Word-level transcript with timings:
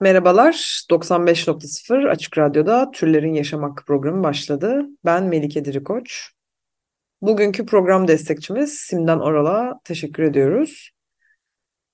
Merhabalar, 0.00 0.84
95.0 0.90 2.08
Açık 2.08 2.38
Radyo'da 2.38 2.90
Türlerin 2.90 3.34
Yaşam 3.34 3.62
Hakkı 3.62 3.84
programı 3.84 4.22
başladı. 4.22 4.86
Ben 5.04 5.24
Melike 5.24 5.64
Dirikoç. 5.64 6.30
Bugünkü 7.22 7.66
program 7.66 8.08
destekçimiz 8.08 8.74
Simden 8.74 9.18
Oral'a 9.18 9.80
teşekkür 9.84 10.22
ediyoruz. 10.22 10.90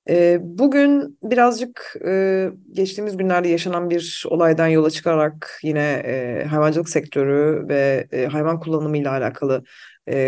Ee, 0.08 0.38
bugün 0.42 1.18
birazcık 1.22 1.96
e, 2.06 2.48
geçtiğimiz 2.72 3.16
günlerde 3.16 3.48
yaşanan 3.48 3.90
bir 3.90 4.24
olaydan 4.28 4.68
yola 4.68 4.90
çıkarak 4.90 5.58
yine 5.62 6.02
e, 6.04 6.44
hayvancılık 6.44 6.88
sektörü 6.88 7.68
ve 7.68 8.08
e, 8.12 8.26
hayvan 8.26 8.60
kullanımıyla 8.60 9.10
alakalı 9.10 9.64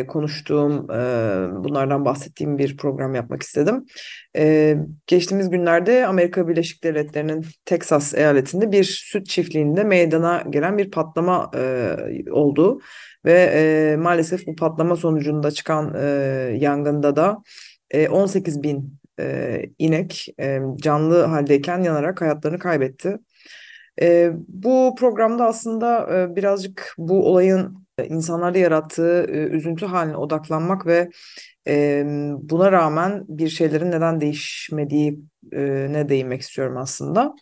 konuştuğum, 0.08 0.88
bunlardan 1.64 2.04
bahsettiğim 2.04 2.58
bir 2.58 2.76
program 2.76 3.14
yapmak 3.14 3.42
istedim. 3.42 3.84
Geçtiğimiz 5.06 5.50
günlerde 5.50 6.06
Amerika 6.06 6.48
Birleşik 6.48 6.84
Devletleri'nin 6.84 7.46
Texas 7.64 8.14
eyaletinde 8.14 8.72
bir 8.72 8.84
süt 8.84 9.26
çiftliğinde 9.26 9.84
meydana 9.84 10.44
gelen 10.50 10.78
bir 10.78 10.90
patlama 10.90 11.50
oldu. 12.30 12.80
Ve 13.24 13.96
maalesef 13.98 14.46
bu 14.46 14.56
patlama 14.56 14.96
sonucunda 14.96 15.50
çıkan 15.50 15.94
yangında 16.54 17.16
da 17.16 17.42
18 18.10 18.62
bin 18.62 18.98
e, 19.20 19.62
inek 19.78 20.28
e, 20.40 20.60
canlı 20.76 21.22
haldeyken 21.22 21.82
yanarak 21.82 22.20
hayatlarını 22.20 22.58
kaybetti. 22.58 23.18
E, 24.02 24.32
bu 24.48 24.94
programda 24.98 25.44
aslında 25.44 26.16
e, 26.16 26.36
birazcık 26.36 26.94
bu 26.98 27.26
olayın 27.30 27.85
insanlarda 28.04 28.58
yarattığı 28.58 29.26
e, 29.28 29.36
üzüntü 29.36 29.86
haline 29.86 30.16
odaklanmak 30.16 30.86
ve 30.86 31.10
e, 31.68 32.04
buna 32.40 32.72
rağmen 32.72 33.24
bir 33.28 33.48
şeylerin 33.48 33.90
neden 33.90 34.20
değişmediği 34.20 35.20
e, 35.52 35.62
ne 35.92 36.08
değinmek 36.08 36.40
istiyorum 36.40 36.76
aslında. 36.76 37.34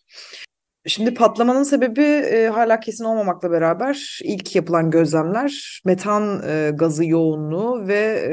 Şimdi 0.87 1.15
patlamanın 1.15 1.63
sebebi 1.63 2.03
e, 2.03 2.49
hala 2.49 2.81
kesin 2.81 3.05
olmamakla 3.05 3.51
beraber 3.51 4.19
ilk 4.25 4.57
yapılan 4.57 4.91
gözlemler 4.91 5.81
metan 5.85 6.43
e, 6.49 6.71
gazı 6.75 7.05
yoğunluğu 7.05 7.89
ve 7.89 7.95
e, 7.95 8.33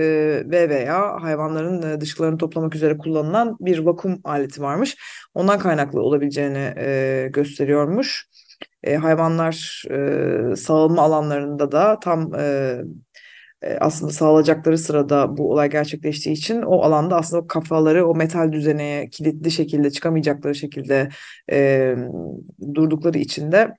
ve 0.52 0.70
veya 0.70 1.22
hayvanların 1.22 1.82
e, 1.82 2.02
dışkılarını 2.02 2.38
toplamak 2.38 2.76
üzere 2.76 2.98
kullanılan 2.98 3.58
bir 3.60 3.80
vakum 3.80 4.22
aleti 4.24 4.62
varmış. 4.62 4.98
Ondan 5.34 5.60
kaynaklı 5.60 6.02
olabileceğini 6.02 6.74
e, 6.78 7.28
gösteriyormuş. 7.34 8.28
E, 8.84 8.96
hayvanlar 8.96 9.84
e, 10.52 10.56
sağılma 10.56 11.02
alanlarında 11.02 11.72
da 11.72 12.00
tam 12.00 12.36
e, 12.36 12.78
e, 13.62 13.78
aslında 13.78 14.12
sağlayacakları 14.12 14.78
sırada 14.78 15.38
bu 15.38 15.52
olay 15.52 15.70
gerçekleştiği 15.70 16.34
için 16.36 16.62
o 16.62 16.82
alanda 16.82 17.16
aslında 17.16 17.42
o 17.42 17.48
kafaları 17.48 18.08
o 18.08 18.16
metal 18.16 18.52
düzeneye 18.52 19.10
kilitli 19.10 19.52
şekilde 19.52 19.92
çıkamayacakları 19.92 20.56
şekilde 20.56 21.10
e, 21.52 21.96
durdukları 22.76 23.18
için 23.18 23.52
de 23.52 23.78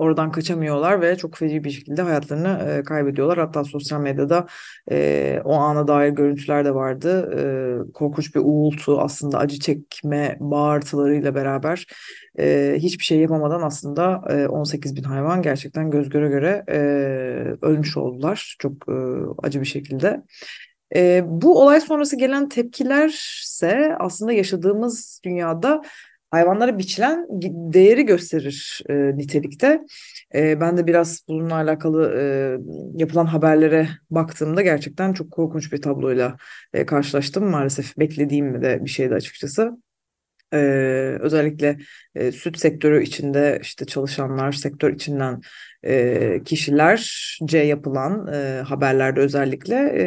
oradan 0.00 0.32
kaçamıyorlar 0.32 1.00
ve 1.00 1.16
çok 1.16 1.36
feci 1.36 1.64
bir 1.64 1.70
şekilde 1.70 2.02
hayatlarını 2.02 2.70
e, 2.70 2.82
kaybediyorlar. 2.82 3.38
Hatta 3.38 3.64
sosyal 3.64 4.00
medyada 4.00 4.46
e, 4.90 5.40
o 5.44 5.54
ana 5.54 5.88
dair 5.88 6.10
görüntüler 6.10 6.64
de 6.64 6.74
vardı. 6.74 7.30
E, 7.38 7.92
korkunç 7.92 8.34
bir 8.34 8.40
uğultu 8.44 9.00
aslında 9.00 9.38
acı 9.38 9.58
çekme 9.58 10.36
bağırtılarıyla 10.40 11.34
beraber 11.34 11.86
e, 12.38 12.74
hiçbir 12.78 13.04
şey 13.04 13.18
yapamadan 13.18 13.62
aslında 13.62 14.22
e, 14.30 14.46
18 14.48 14.96
bin 14.96 15.02
hayvan 15.02 15.42
gerçekten 15.42 15.90
göz 15.90 16.08
göre 16.08 16.28
göre 16.28 16.64
e, 16.68 16.78
ölmüş 17.62 17.96
oldular. 17.96 18.56
Çok 18.58 18.72
e, 18.88 18.92
acı 19.42 19.60
bir 19.60 19.66
şekilde. 19.66 20.22
E, 20.96 21.22
bu 21.26 21.62
olay 21.62 21.80
sonrası 21.80 22.16
gelen 22.16 22.48
tepkilerse 22.48 23.96
aslında 23.98 24.32
yaşadığımız 24.32 25.20
dünyada 25.24 25.82
hayvanlara 26.30 26.78
biçilen 26.78 27.26
değeri 27.72 28.06
gösterir 28.06 28.82
e, 28.88 29.16
nitelikte. 29.16 29.80
E, 30.34 30.60
ben 30.60 30.76
de 30.76 30.86
biraz 30.86 31.24
bununla 31.28 31.54
alakalı 31.54 32.14
e, 32.18 32.22
yapılan 32.94 33.26
haberlere 33.26 33.88
baktığımda 34.10 34.62
gerçekten 34.62 35.12
çok 35.12 35.30
korkunç 35.30 35.72
bir 35.72 35.82
tabloyla 35.82 36.36
e, 36.72 36.86
karşılaştım. 36.86 37.50
Maalesef 37.50 37.98
beklediğim 37.98 38.62
de 38.62 38.84
bir 38.84 38.90
şeydi 38.90 39.14
açıkçası. 39.14 39.72
Ee, 40.52 41.16
özellikle 41.20 41.78
e, 42.14 42.32
süt 42.32 42.58
sektörü 42.58 43.02
içinde 43.02 43.58
işte 43.62 43.84
çalışanlar, 43.84 44.52
sektör 44.52 44.92
içinden 44.92 45.40
e, 45.84 46.42
kişilerce 46.44 47.58
yapılan 47.58 48.32
e, 48.32 48.60
haberlerde 48.60 49.20
özellikle 49.20 49.92
e, 49.98 50.04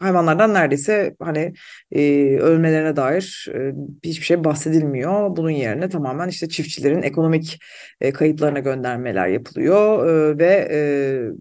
hayvanlardan 0.00 0.54
neredeyse 0.54 1.16
hani 1.20 1.52
e, 1.92 2.02
ölmelerine 2.38 2.96
dair 2.96 3.48
e, 3.54 3.72
hiçbir 4.04 4.24
şey 4.24 4.44
bahsedilmiyor. 4.44 5.36
Bunun 5.36 5.50
yerine 5.50 5.88
tamamen 5.88 6.28
işte 6.28 6.48
çiftçilerin 6.48 7.02
ekonomik 7.02 7.60
e, 8.00 8.12
kayıplarına 8.12 8.58
göndermeler 8.58 9.28
yapılıyor 9.28 10.06
e, 10.08 10.38
ve 10.38 10.68
e, 10.72 10.78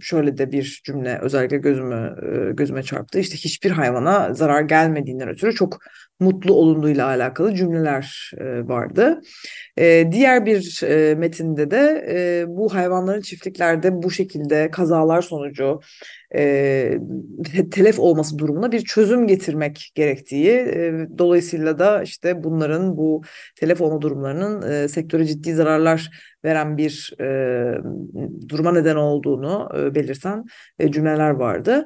şöyle 0.02 0.38
de 0.38 0.52
bir 0.52 0.82
cümle 0.86 1.20
özellikle 1.22 1.58
gözümü 1.58 2.16
e, 2.22 2.52
gözüme 2.54 2.84
çarptı. 2.84 3.20
İşte 3.20 3.36
hiçbir 3.36 3.72
hayvana 3.72 4.34
zarar 4.34 4.62
gelmediğinden 4.62 5.30
ötürü 5.30 5.56
çok 5.56 5.80
mutlu 6.20 6.54
olunduğuyla 6.54 7.08
alakalı 7.08 7.56
cümleler 7.56 8.32
e, 8.38 8.68
vardı. 8.68 9.22
E, 9.78 10.12
diğer 10.12 10.46
bir 10.46 10.84
e, 10.84 11.16
metinde 11.16 11.72
de 11.72 12.06
e, 12.10 12.46
bu 12.48 12.74
hayvanların 12.74 13.22
çiftliklerde 13.22 14.04
bu 14.04 14.12
şekilde 14.12 14.72
kazalar 14.72 15.22
sonucu 15.22 15.80
e, 16.36 17.00
telef 17.72 18.00
olması 18.00 18.40
durumuna 18.48 18.72
bir 18.72 18.82
çözüm 18.82 19.28
getirmek 19.28 19.92
gerektiği 19.96 20.52
e, 20.52 21.08
dolayısıyla 21.18 21.80
da 21.80 22.04
işte 22.04 22.44
bunların 22.44 22.98
bu 22.98 23.22
telef 23.56 23.80
durumlarının 23.80 24.72
e, 24.72 24.88
sektöre 24.88 25.26
ciddi 25.26 25.54
zararlar 25.54 26.10
veren 26.44 26.78
bir 26.78 27.14
e, 27.22 27.26
duruma 28.50 28.72
neden 28.72 28.96
olduğunu 28.96 29.70
e, 29.78 29.96
belirten 29.96 30.46
cümleler 30.90 31.30
vardı. 31.30 31.86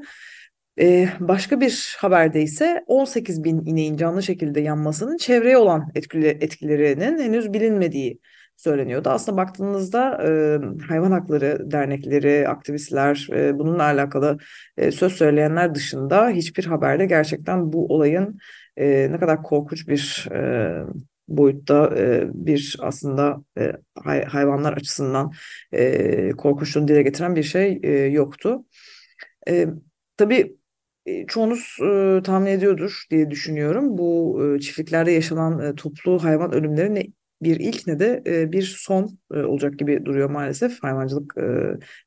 Ee, 0.80 1.10
başka 1.20 1.62
bir 1.62 1.96
haberde 2.00 2.42
ise 2.42 2.84
18 2.88 3.44
bin 3.44 3.66
ineğin 3.66 3.98
canlı 3.98 4.24
şekilde 4.24 4.62
yanmasının 4.62 5.18
çevreye 5.18 5.58
olan 5.58 5.92
etkilerinin 5.96 7.20
henüz 7.20 7.54
bilinmediği 7.54 8.20
söyleniyordu. 8.62 9.10
Aslında 9.10 9.38
baktığınızda 9.38 10.24
e, 10.24 10.60
hayvan 10.88 11.12
hakları 11.12 11.72
dernekleri, 11.72 12.48
aktivistler, 12.48 13.28
e, 13.32 13.60
bununla 13.60 13.84
alakalı 13.84 14.38
e, 14.78 14.92
söz 14.92 15.14
söyleyenler 15.14 15.76
dışında 15.76 16.30
hiçbir 16.30 16.66
haberde 16.66 17.06
gerçekten 17.06 17.74
bu 17.74 17.88
olayın 17.88 18.40
e, 18.78 19.12
ne 19.12 19.20
kadar 19.20 19.44
korkunç 19.44 19.88
bir 19.88 20.28
e, 20.32 20.84
boyutta 21.28 21.98
e, 21.98 22.28
bir 22.34 22.78
aslında 22.82 23.44
e, 23.58 23.72
hay, 24.04 24.24
hayvanlar 24.24 24.74
açısından 24.74 25.32
e, 25.72 26.30
korkunçluğunu 26.32 26.88
dile 26.88 27.04
getiren 27.04 27.36
bir 27.36 27.44
şey 27.44 27.80
e, 27.84 27.90
yoktu. 27.92 28.66
E, 29.48 29.68
tabii 30.18 30.58
çoğunuz 31.28 31.78
e, 31.84 32.22
tahmin 32.24 32.52
ediyordur 32.52 33.06
diye 33.12 33.32
düşünüyorum. 33.32 33.98
Bu 33.98 34.42
e, 34.46 34.60
çiftliklerde 34.60 35.12
yaşanan 35.12 35.60
e, 35.60 35.76
toplu 35.76 36.24
hayvan 36.24 36.54
ölümleri 36.54 36.96
ne 36.96 37.04
bir 37.42 37.60
ilk 37.60 37.88
ne 37.88 38.00
de 38.00 38.24
e, 38.28 38.52
bir 38.52 38.64
son 38.80 39.18
e, 39.34 39.40
olacak 39.40 39.80
gibi 39.80 40.06
duruyor 40.06 40.30
maalesef 40.30 40.84
hayvancılık 40.84 41.34
e, 41.38 41.42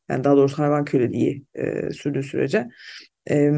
yani 0.09 0.25
daha 0.25 0.37
doğrusu 0.37 0.59
hayvan 0.59 0.85
köleliği 0.85 1.45
e, 1.55 1.91
sürdüğü 1.91 2.23
sürece. 2.23 2.69
E, 3.31 3.53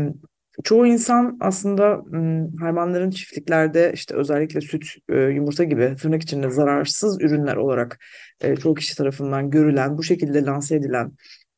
çoğu 0.65 0.87
insan 0.87 1.37
aslında 1.41 2.03
hayvanların 2.61 3.11
çiftliklerde 3.11 3.93
işte 3.95 4.15
özellikle 4.15 4.61
süt, 4.61 4.85
e, 5.09 5.21
yumurta 5.21 5.65
gibi 5.65 5.97
tırnak 5.97 6.23
içinde 6.23 6.51
zararsız 6.51 7.23
ürünler 7.23 7.57
olarak 7.57 7.99
e, 8.41 8.57
çoğu 8.57 8.75
kişi 8.75 8.97
tarafından 8.97 9.51
görülen, 9.51 9.99
bu 9.99 10.03
şekilde 10.03 10.45
lanse 10.45 10.77
edilen 10.77 11.13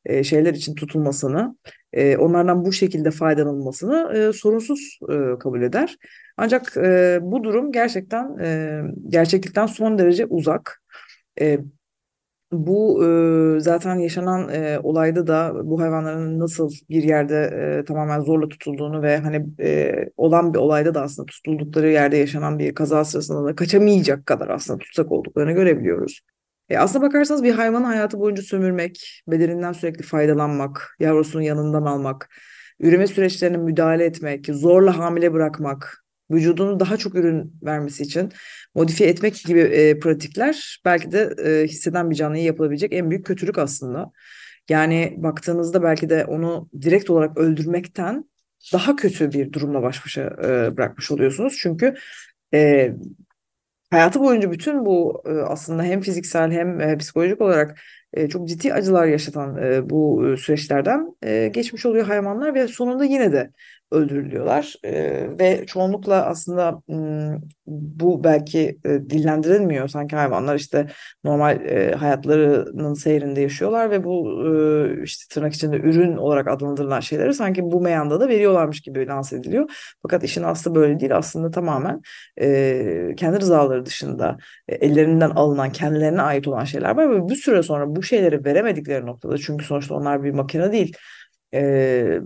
e, 0.05 0.23
şeyler 0.23 0.53
için 0.53 0.75
tutulmasını, 0.75 1.55
e, 1.93 2.17
onlardan 2.17 2.65
bu 2.65 2.71
şekilde 2.73 3.11
faydalanılmasını 3.11 4.13
e, 4.17 4.33
sorunsuz 4.33 4.99
e, 5.09 5.39
kabul 5.39 5.61
eder. 5.61 5.97
Ancak 6.37 6.77
e, 6.77 7.19
bu 7.21 7.43
durum 7.43 7.71
gerçekten 7.71 8.37
e, 8.37 8.81
gerçeklikten 9.07 9.65
son 9.65 9.97
derece 9.97 10.25
uzak. 10.25 10.81
E, 11.41 11.59
bu 12.51 13.05
e, 13.05 13.59
zaten 13.59 13.95
yaşanan 13.95 14.49
e, 14.49 14.79
olayda 14.83 15.27
da 15.27 15.53
bu 15.63 15.81
hayvanların 15.81 16.39
nasıl 16.39 16.71
bir 16.89 17.03
yerde 17.03 17.35
e, 17.79 17.85
tamamen 17.85 18.21
zorla 18.21 18.49
tutulduğunu 18.49 19.01
ve 19.01 19.17
hani 19.17 19.45
e, 19.59 19.95
olan 20.17 20.53
bir 20.53 20.59
olayda 20.59 20.93
da 20.93 21.01
aslında 21.01 21.25
tutuldukları 21.25 21.89
yerde 21.89 22.17
yaşanan 22.17 22.59
bir 22.59 22.75
kaza 22.75 23.05
sırasında 23.05 23.45
da 23.45 23.55
kaçamayacak 23.55 24.25
kadar 24.25 24.49
aslında 24.49 24.79
tutsak 24.79 25.11
olduklarını 25.11 25.51
görebiliyoruz. 25.51 26.21
E, 26.69 26.77
aslına 26.77 27.05
bakarsanız 27.05 27.43
bir 27.43 27.51
hayvanı 27.51 27.85
hayatı 27.85 28.19
boyunca 28.19 28.43
sömürmek, 28.43 29.23
bedeninden 29.27 29.71
sürekli 29.73 30.03
faydalanmak, 30.03 30.95
yavrusunun 30.99 31.43
yanından 31.43 31.83
almak, 31.83 32.29
üreme 32.79 33.07
süreçlerine 33.07 33.57
müdahale 33.57 34.05
etmek, 34.05 34.45
zorla 34.45 34.97
hamile 34.97 35.33
bırakmak, 35.33 36.05
vücudunu 36.31 36.79
daha 36.79 36.97
çok 36.97 37.15
ürün 37.15 37.53
vermesi 37.63 38.03
için 38.03 38.31
modifiye 38.75 39.09
etmek 39.09 39.35
gibi 39.45 39.59
e, 39.59 39.99
pratikler 39.99 40.81
belki 40.85 41.11
de 41.11 41.35
e, 41.45 41.67
hisseden 41.67 42.09
bir 42.09 42.15
canlıya 42.15 42.43
yapılabilecek 42.43 42.93
en 42.93 43.09
büyük 43.09 43.25
kötülük 43.25 43.57
aslında. 43.57 44.11
Yani 44.69 45.15
baktığınızda 45.17 45.83
belki 45.83 46.09
de 46.09 46.25
onu 46.25 46.69
direkt 46.81 47.09
olarak 47.09 47.37
öldürmekten 47.37 48.25
daha 48.73 48.95
kötü 48.95 49.31
bir 49.31 49.53
durumla 49.53 49.81
baş 49.83 50.05
başa 50.05 50.21
e, 50.21 50.77
bırakmış 50.77 51.11
oluyorsunuz. 51.11 51.57
Çünkü 51.61 51.95
e, 52.53 52.91
hayatı 53.89 54.19
boyunca 54.19 54.51
bütün 54.51 54.85
bu 54.85 55.23
e, 55.25 55.29
aslında 55.29 55.83
hem 55.83 56.01
fiziksel 56.01 56.51
hem 56.51 56.81
e, 56.81 56.97
psikolojik 56.97 57.41
olarak 57.41 57.79
e, 58.13 58.29
çok 58.29 58.47
ciddi 58.47 58.73
acılar 58.73 59.05
yaşatan 59.05 59.57
bu 59.89 60.23
süreçlerden 60.37 61.15
geçmiş 61.51 61.85
oluyor 61.85 62.05
hayvanlar 62.07 62.53
ve 62.53 62.67
sonunda 62.67 63.05
yine 63.05 63.31
de 63.31 63.51
öldürülüyorlar. 63.91 64.75
E, 64.83 65.25
ve 65.39 65.65
çoğunlukla 65.65 66.25
aslında 66.25 66.81
bu 67.67 68.23
belki 68.23 68.79
e, 68.85 68.89
dillendirilmiyor. 68.89 69.87
Sanki 69.87 70.15
hayvanlar 70.15 70.55
işte 70.55 70.87
normal 71.23 71.65
e, 71.65 71.91
hayatlarının 71.91 72.93
seyrinde 72.93 73.41
yaşıyorlar 73.41 73.91
ve 73.91 74.03
bu 74.03 74.43
e, 74.45 75.03
işte 75.03 75.33
tırnak 75.33 75.53
içinde 75.53 75.77
ürün 75.77 76.17
olarak 76.17 76.47
adlandırılan 76.47 76.99
şeyleri 76.99 77.33
sanki 77.33 77.63
bu 77.63 77.81
meyanda 77.81 78.19
da 78.19 78.27
veriyorlarmış 78.27 78.81
gibi 78.81 79.07
lanse 79.07 79.35
ediliyor. 79.35 79.69
Fakat 80.01 80.23
işin 80.23 80.43
aslı 80.43 80.75
böyle 80.75 80.99
değil. 80.99 81.17
Aslında 81.17 81.51
tamamen 81.51 82.01
e, 82.41 83.13
kendi 83.17 83.39
rızaları 83.39 83.85
dışında 83.85 84.37
e, 84.67 84.75
ellerinden 84.75 85.29
alınan 85.29 85.71
kendilerine 85.71 86.21
ait 86.21 86.47
olan 86.47 86.63
şeyler 86.63 86.95
var 86.97 87.09
ve 87.09 87.29
bir 87.29 87.35
süre 87.35 87.63
sonra 87.63 87.95
bu 87.95 88.03
şeyleri 88.03 88.45
veremedikleri 88.45 89.05
noktada 89.05 89.37
çünkü 89.37 89.65
sonuçta 89.65 89.95
onlar 89.95 90.23
bir 90.23 90.31
makine 90.31 90.71
değil 90.71 90.97
e, 91.53 92.19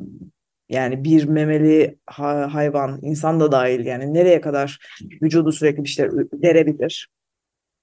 yani 0.69 1.03
bir 1.03 1.25
memeli 1.25 1.97
hayvan, 2.07 2.99
insan 3.01 3.39
da 3.39 3.51
dahil 3.51 3.85
yani 3.85 4.13
nereye 4.13 4.41
kadar 4.41 4.79
vücudu 5.21 5.51
sürekli 5.51 5.83
bir 5.83 5.89
şeyler 5.89 6.11
verebilir. 6.43 7.07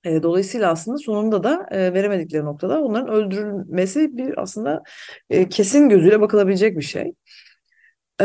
E, 0.04 0.22
dolayısıyla 0.22 0.70
aslında 0.70 0.98
sonunda 0.98 1.42
da 1.44 1.66
e, 1.70 1.94
veremedikleri 1.94 2.44
noktada 2.44 2.82
onların 2.82 3.08
öldürülmesi 3.08 4.16
bir 4.16 4.42
aslında 4.42 4.82
e, 5.30 5.48
kesin 5.48 5.88
gözüyle 5.88 6.20
bakılabilecek 6.20 6.76
bir 6.76 6.82
şey. 6.82 7.12
E, 8.20 8.24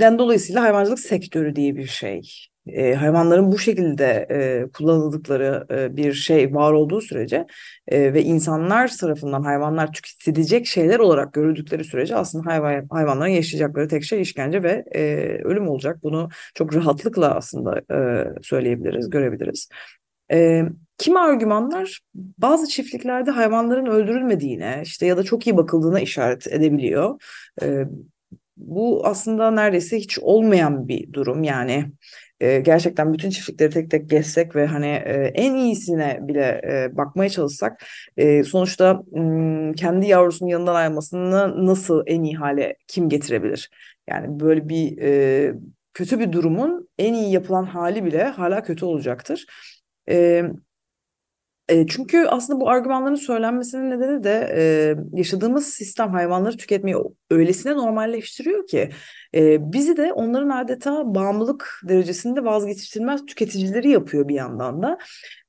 yani 0.00 0.18
dolayısıyla 0.18 0.62
hayvancılık 0.62 0.98
sektörü 0.98 1.56
diye 1.56 1.76
bir 1.76 1.86
şey 1.86 2.22
e, 2.66 2.94
hayvanların 2.94 3.52
bu 3.52 3.58
şekilde 3.58 4.26
e, 4.30 4.70
kullanıldıkları 4.72 5.66
e, 5.70 5.96
bir 5.96 6.12
şey 6.12 6.54
var 6.54 6.72
olduğu 6.72 7.00
sürece 7.00 7.46
e, 7.88 8.14
ve 8.14 8.22
insanlar 8.22 8.96
tarafından 8.96 9.42
hayvanlar 9.42 9.92
tüketilecek 9.92 10.66
şeyler 10.66 10.98
olarak 10.98 11.32
görüldükleri 11.32 11.84
sürece 11.84 12.16
aslında 12.16 12.46
hayvan, 12.50 12.86
hayvanların 12.90 13.30
yaşayacakları 13.30 13.88
tek 13.88 14.04
şey 14.04 14.22
işkence 14.22 14.62
ve 14.62 14.84
e, 14.94 15.02
ölüm 15.44 15.68
olacak. 15.68 15.98
Bunu 16.02 16.28
çok 16.54 16.74
rahatlıkla 16.74 17.34
aslında 17.34 17.82
e, 17.94 18.26
söyleyebiliriz, 18.42 19.10
görebiliriz. 19.10 19.68
E, 20.32 20.62
kimi 20.98 21.18
argümanlar 21.18 22.00
bazı 22.14 22.68
çiftliklerde 22.68 23.30
hayvanların 23.30 23.86
öldürülmediğine 23.86 24.80
işte 24.84 25.06
ya 25.06 25.16
da 25.16 25.22
çok 25.22 25.46
iyi 25.46 25.56
bakıldığına 25.56 26.00
işaret 26.00 26.46
edebiliyor. 26.46 27.20
E, 27.62 27.84
bu 28.56 29.06
aslında 29.06 29.50
neredeyse 29.50 29.98
hiç 29.98 30.18
olmayan 30.18 30.88
bir 30.88 31.12
durum 31.12 31.42
yani 31.42 31.92
e, 32.40 32.60
gerçekten 32.60 33.12
bütün 33.12 33.30
çiftlikleri 33.30 33.70
tek 33.70 33.90
tek 33.90 34.10
gezsek 34.10 34.56
ve 34.56 34.66
hani 34.66 34.86
e, 34.86 35.32
en 35.34 35.54
iyisine 35.54 36.18
bile 36.22 36.60
e, 36.64 36.96
bakmaya 36.96 37.30
çalışsak 37.30 37.84
e, 38.16 38.44
sonuçta 38.44 39.02
m, 39.12 39.72
kendi 39.74 40.06
yavrusunun 40.06 40.50
yanından 40.50 40.74
ayrılmasını 40.74 41.66
nasıl 41.66 42.02
en 42.06 42.22
iyi 42.22 42.34
hale 42.36 42.76
kim 42.88 43.08
getirebilir? 43.08 43.70
Yani 44.08 44.40
böyle 44.40 44.68
bir 44.68 44.98
e, 45.02 45.54
kötü 45.94 46.18
bir 46.20 46.32
durumun 46.32 46.88
en 46.98 47.14
iyi 47.14 47.32
yapılan 47.32 47.64
hali 47.64 48.04
bile 48.04 48.24
hala 48.24 48.62
kötü 48.62 48.84
olacaktır. 48.84 49.46
E, 50.08 50.42
çünkü 51.68 52.26
aslında 52.26 52.60
bu 52.60 52.70
argümanların 52.70 53.14
söylenmesinin 53.14 53.90
nedeni 53.90 54.24
de 54.24 54.96
yaşadığımız 55.12 55.66
sistem 55.66 56.10
hayvanları 56.10 56.56
tüketmeyi 56.56 56.96
öylesine 57.30 57.72
normalleştiriyor 57.72 58.66
ki 58.66 58.90
e, 59.34 59.72
bizi 59.72 59.96
de 59.96 60.12
onların 60.12 60.48
adeta 60.48 61.14
bağımlılık 61.14 61.80
derecesinde 61.88 62.44
vazgeçilmez 62.44 63.26
tüketicileri 63.26 63.90
yapıyor 63.90 64.28
bir 64.28 64.34
yandan 64.34 64.82
da 64.82 64.98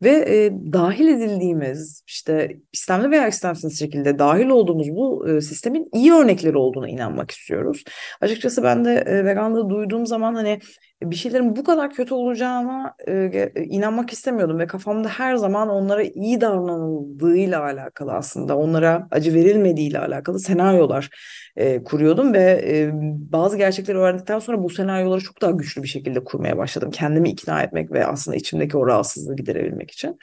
ve 0.04 0.10
e, 0.10 0.52
dahil 0.74 1.08
edildiğimiz 1.08 2.04
işte 2.08 2.58
istemli 2.74 3.12
veya 3.12 3.28
istemsiz 3.28 3.80
şekilde 3.80 4.20
dahil 4.20 4.48
olduğumuz 4.48 4.90
bu 4.90 5.30
e, 5.30 5.42
sistemin 5.42 5.90
iyi 5.94 6.14
örnekleri 6.14 6.58
olduğuna 6.58 6.90
inanmak 6.90 7.32
istiyoruz. 7.32 7.84
Açıkçası 8.22 8.64
ben 8.64 8.86
de 8.86 8.94
e, 8.94 9.26
veganlığı 9.26 9.70
duyduğum 9.70 10.06
zaman 10.06 10.36
hani 10.36 10.60
bir 11.04 11.16
şeylerin 11.16 11.56
bu 11.56 11.64
kadar 11.64 11.94
kötü 11.94 12.14
olacağına 12.14 12.96
e, 13.08 13.52
inanmak 13.56 14.14
istemiyordum 14.14 14.60
ve 14.60 14.68
kafamda 14.68 15.10
her 15.10 15.36
zaman 15.36 15.70
onlara 15.70 16.04
iyi 16.04 16.42
davranıldığıyla 16.42 17.64
alakalı 17.64 18.12
aslında 18.14 18.58
onlara 18.58 19.08
acı 19.12 19.34
verilmediğiyle 19.34 20.00
alakalı 20.00 20.40
senaryolar 20.40 21.10
e, 21.56 21.84
kuruyordum 21.84 22.34
ve 22.34 22.64
e, 22.68 22.92
bazı 23.32 23.58
gerçekleri 23.76 23.98
öğrendikten 23.98 24.40
sonra 24.40 24.64
bu 24.64 24.70
senaryoları 24.70 25.22
çok 25.22 25.42
daha 25.42 25.52
güçlü 25.52 25.84
bir 25.84 25.88
şekilde 25.88 26.24
kurmaya 26.24 26.58
başladım. 26.58 26.92
Kendimi 26.92 27.30
ikna 27.30 27.64
etmek 27.64 27.92
ve 27.92 28.06
aslında 28.06 28.38
içimdeki 28.38 28.78
o 28.78 28.88
rahatsızlığı 28.88 29.36
giderebilmek 29.36 29.92
için. 29.92 30.20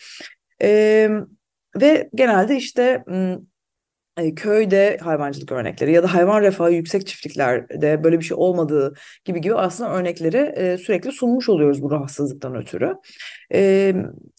E, 0.63 1.09
ve 1.81 2.11
genelde 2.15 2.57
işte 2.57 3.05
e, 4.19 4.35
köyde 4.35 4.99
hayvancılık 5.03 5.53
örnekleri 5.53 5.93
ya 5.93 6.03
da 6.03 6.15
hayvan 6.15 6.43
refahı 6.43 6.73
yüksek 6.73 7.07
çiftliklerde 7.07 8.05
böyle 8.05 8.19
bir 8.19 8.25
şey 8.25 8.37
olmadığı 8.41 8.95
gibi 9.25 9.41
gibi 9.41 9.55
aslında 9.55 9.91
örnekleri 9.91 10.79
sürekli 10.79 11.13
sunmuş 11.13 11.49
oluyoruz 11.49 11.83
bu 11.83 11.91
rahatsızlıktan 11.91 12.55
ötürü. 12.55 12.95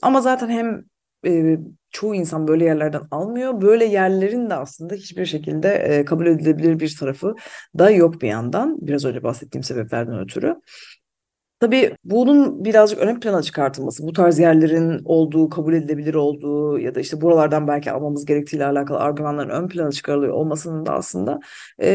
Ama 0.01 0.21
zaten 0.21 0.49
hem 0.49 0.83
e, 1.25 1.59
çoğu 1.91 2.15
insan 2.15 2.47
böyle 2.47 2.65
yerlerden 2.65 3.01
almıyor. 3.11 3.61
Böyle 3.61 3.85
yerlerin 3.85 4.49
de 4.49 4.53
aslında 4.55 4.93
hiçbir 4.95 5.25
şekilde 5.25 5.69
e, 5.69 6.05
kabul 6.05 6.27
edilebilir 6.27 6.79
bir 6.79 6.95
tarafı 6.99 7.35
da 7.77 7.89
yok 7.89 8.21
bir 8.21 8.27
yandan. 8.27 8.77
Biraz 8.87 9.05
önce 9.05 9.23
bahsettiğim 9.23 9.63
sebeplerden 9.63 10.19
ötürü. 10.19 10.55
Tabii 11.63 11.95
bunun 12.03 12.65
birazcık 12.65 12.99
ön 12.99 13.19
plana 13.19 13.41
çıkartılması, 13.41 14.07
bu 14.07 14.13
tarz 14.13 14.39
yerlerin 14.39 15.01
olduğu, 15.05 15.49
kabul 15.49 15.73
edilebilir 15.73 16.13
olduğu 16.13 16.79
ya 16.79 16.95
da 16.95 16.99
işte 16.99 17.21
buralardan 17.21 17.67
belki 17.67 17.91
almamız 17.91 18.25
gerektiğiyle 18.25 18.65
alakalı 18.65 18.99
argümanların 18.99 19.49
ön 19.49 19.67
plana 19.67 19.91
çıkarılıyor 19.91 20.33
olmasının 20.33 20.85
da 20.85 20.93
aslında 20.93 21.39
e, 21.81 21.89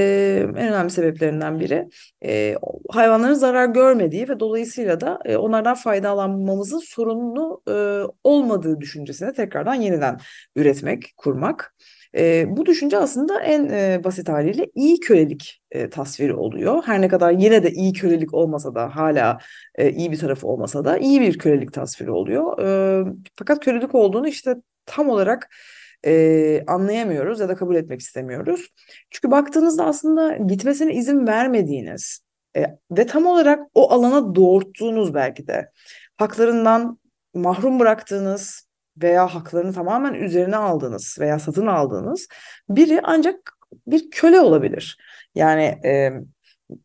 en 0.57 0.69
önemli 0.69 0.91
sebeplerinden 0.91 1.61
biri 1.61 1.89
e, 2.25 2.55
hayvanların 2.91 3.35
zarar 3.35 3.67
görmediği 3.67 4.29
ve 4.29 4.41
dolayısıyla 4.41 5.01
da 5.01 5.19
e, 5.25 5.37
onlardan 5.37 5.75
faydalanmamızın 5.75 6.81
sorunlu 6.85 7.63
e, 7.69 8.03
olmadığı 8.25 8.81
düşüncesine 8.81 9.33
tekrardan 9.33 9.75
yeniden 9.75 10.19
üretmek, 10.57 11.13
kurmak. 11.17 11.75
E, 12.17 12.45
bu 12.57 12.67
düşünce 12.67 12.99
aslında 12.99 13.41
en 13.41 13.69
e, 13.69 14.05
basit 14.05 14.29
haliyle 14.29 14.67
iyi 14.75 15.01
kölelik 15.01 15.63
e, 15.71 15.91
tasviri 15.91 16.35
oluyor. 16.35 16.83
Her 16.87 17.01
ne 17.01 17.09
kadar 17.09 17.33
yine 17.33 17.63
de 17.63 17.71
iyi 17.71 17.93
kölelik 17.93 18.35
olmasa 18.35 18.75
da 18.75 18.97
hala 18.97 19.39
e, 19.75 19.91
iyi 19.91 20.13
bir 20.13 20.19
tarafı 20.19 20.47
olmasa 20.47 20.85
da 20.85 20.99
iyi 20.99 21.21
bir 21.21 21.39
kölelik 21.39 21.73
tasviri 21.73 22.11
oluyor. 22.11 22.59
E, 22.59 23.05
fakat 23.35 23.65
kölelik 23.65 23.95
olduğunu 23.95 24.29
işte 24.29 24.55
tam 24.87 25.09
olarak 25.09 25.49
e, 26.07 26.65
anlayamıyoruz 26.67 27.41
ya 27.41 27.49
da 27.49 27.57
kabul 27.57 27.77
etmek 27.77 28.01
istemiyoruz. 28.01 28.69
Çünkü 29.11 29.31
baktığınızda 29.31 29.85
aslında 29.85 30.37
gitmesine 30.37 30.95
izin 30.95 31.27
vermediğiniz 31.27 32.21
e, 32.57 32.65
ve 32.91 33.07
tam 33.07 33.27
olarak 33.27 33.61
o 33.75 33.93
alana 33.93 34.35
doğurttuğunuz 34.35 35.15
belki 35.15 35.47
de 35.47 35.71
haklarından 36.17 36.99
mahrum 37.35 37.81
bıraktığınız 37.81 38.68
veya 39.03 39.35
haklarını 39.35 39.73
tamamen 39.73 40.15
üzerine 40.15 40.57
aldığınız 40.57 41.17
veya 41.21 41.39
satın 41.39 41.67
aldığınız 41.67 42.29
biri 42.69 43.01
ancak 43.03 43.53
bir 43.87 44.11
köle 44.11 44.41
olabilir. 44.41 44.99
Yani 45.35 45.63
e, 45.85 46.13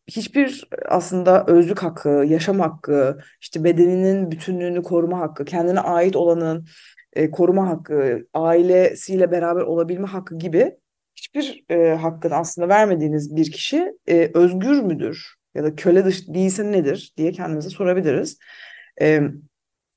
hiçbir 0.06 0.68
aslında 0.88 1.44
özlük 1.46 1.82
hakkı, 1.82 2.08
yaşam 2.08 2.60
hakkı, 2.60 3.18
işte 3.40 3.64
bedeninin 3.64 4.30
bütünlüğünü 4.30 4.82
koruma 4.82 5.20
hakkı, 5.20 5.44
kendine 5.44 5.80
ait 5.80 6.16
olanın 6.16 6.66
e, 7.12 7.30
koruma 7.30 7.68
hakkı, 7.68 8.26
ailesiyle 8.34 9.30
beraber 9.30 9.60
olabilme 9.62 10.06
hakkı 10.06 10.38
gibi 10.38 10.76
hiçbir 11.16 11.64
e, 11.70 11.94
hakkını 11.94 12.34
aslında 12.34 12.68
vermediğiniz 12.68 13.36
bir 13.36 13.52
kişi 13.52 13.92
e, 14.08 14.30
özgür 14.34 14.80
müdür 14.80 15.34
ya 15.54 15.64
da 15.64 15.74
köle 15.74 16.04
dış 16.04 16.28
değilse 16.28 16.72
nedir 16.72 17.12
diye 17.16 17.32
kendimize 17.32 17.70
sorabiliriz. 17.70 18.38
E, 19.00 19.20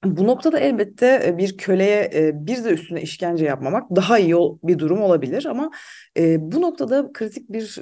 Bu 0.05 0.27
noktada 0.27 0.59
elbette 0.59 1.35
bir 1.37 1.57
köleye 1.57 2.11
bir 2.33 2.63
de 2.63 2.69
üstüne 2.69 3.01
işkence 3.01 3.45
yapmamak 3.45 3.95
daha 3.95 4.19
iyi 4.19 4.35
bir 4.63 4.79
durum 4.79 5.01
olabilir 5.01 5.45
ama 5.45 5.71
bu 6.37 6.61
noktada 6.61 7.13
kritik 7.13 7.49
bir 7.49 7.79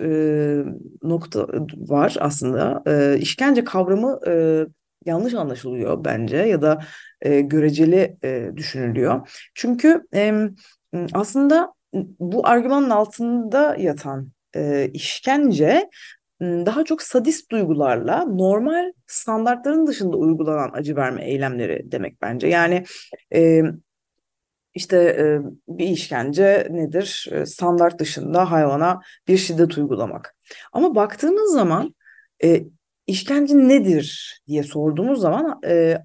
nokta 1.03 1.47
var 1.77 2.15
aslında. 2.19 2.83
İşkence 3.17 3.63
kavramı 3.63 4.19
yanlış 5.05 5.33
anlaşılıyor 5.33 6.05
bence 6.05 6.37
ya 6.37 6.61
da 6.61 6.79
göreceli 7.25 8.17
düşünülüyor. 8.55 9.29
Çünkü 9.55 10.01
aslında 11.13 11.73
bu 12.19 12.47
argümanın 12.47 12.89
altında 12.89 13.75
yatan 13.79 14.31
işkence 14.93 15.89
daha 16.41 16.85
çok 16.85 17.01
sadist 17.01 17.51
duygularla 17.51 18.25
normal 18.25 18.91
standartların 19.07 19.87
dışında 19.87 20.17
uygulanan 20.17 20.71
acı 20.73 20.95
verme 20.95 21.25
eylemleri 21.25 21.91
demek 21.91 22.21
bence. 22.21 22.47
Yani 22.47 22.83
e, 23.33 23.61
işte 24.73 24.97
e, 24.97 25.39
bir 25.67 25.87
işkence 25.87 26.67
nedir? 26.71 27.31
Standart 27.45 27.99
dışında 27.99 28.51
hayvana 28.51 29.01
bir 29.27 29.37
şiddet 29.37 29.77
uygulamak. 29.77 30.35
Ama 30.73 30.95
baktığımız 30.95 31.53
zaman 31.53 31.95
e, 32.43 32.63
işkence 33.07 33.57
nedir 33.57 34.39
diye 34.47 34.63
sorduğumuz 34.63 35.21
zaman 35.21 35.59
e, 35.65 35.97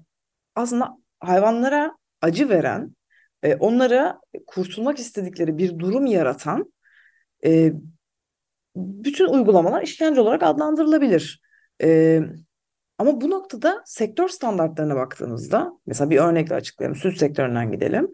aslında 0.55 0.97
hayvanlara 1.19 1.97
acı 2.21 2.49
veren, 2.49 2.95
e, 3.43 3.55
onlara 3.55 4.19
kurtulmak 4.47 4.99
istedikleri 4.99 5.57
bir 5.57 5.79
durum 5.79 6.05
yaratan 6.05 6.73
e, 7.45 7.73
bütün 8.75 9.27
uygulamalar 9.27 9.81
işkence 9.81 10.21
olarak 10.21 10.43
adlandırılabilir. 10.43 11.41
Ee, 11.83 12.21
ama 12.97 13.21
bu 13.21 13.29
noktada 13.29 13.81
sektör 13.85 14.29
standartlarına 14.29 14.95
baktığınızda, 14.95 15.73
mesela 15.85 16.09
bir 16.09 16.17
örnekle 16.17 16.55
açıklayalım, 16.55 16.97
süt 16.97 17.17
sektöründen 17.17 17.71
gidelim. 17.71 18.11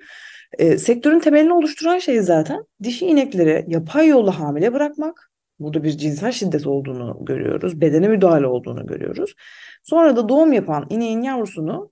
Ee, 0.57 0.77
sektörün 0.77 1.19
temelini 1.19 1.53
oluşturan 1.53 1.97
şey 1.97 2.21
zaten 2.21 2.63
dişi 2.83 3.05
inekleri 3.05 3.65
yapay 3.67 4.07
yolla 4.07 4.39
hamile 4.39 4.73
bırakmak. 4.73 5.31
Burada 5.59 5.83
bir 5.83 5.91
cinsel 5.91 6.31
şiddet 6.31 6.67
olduğunu 6.67 7.25
görüyoruz, 7.25 7.81
bedene 7.81 8.07
müdahale 8.07 8.47
olduğunu 8.47 8.87
görüyoruz. 8.87 9.35
Sonra 9.83 10.15
da 10.15 10.29
doğum 10.29 10.53
yapan 10.53 10.87
ineğin 10.89 11.21
yavrusunu 11.21 11.91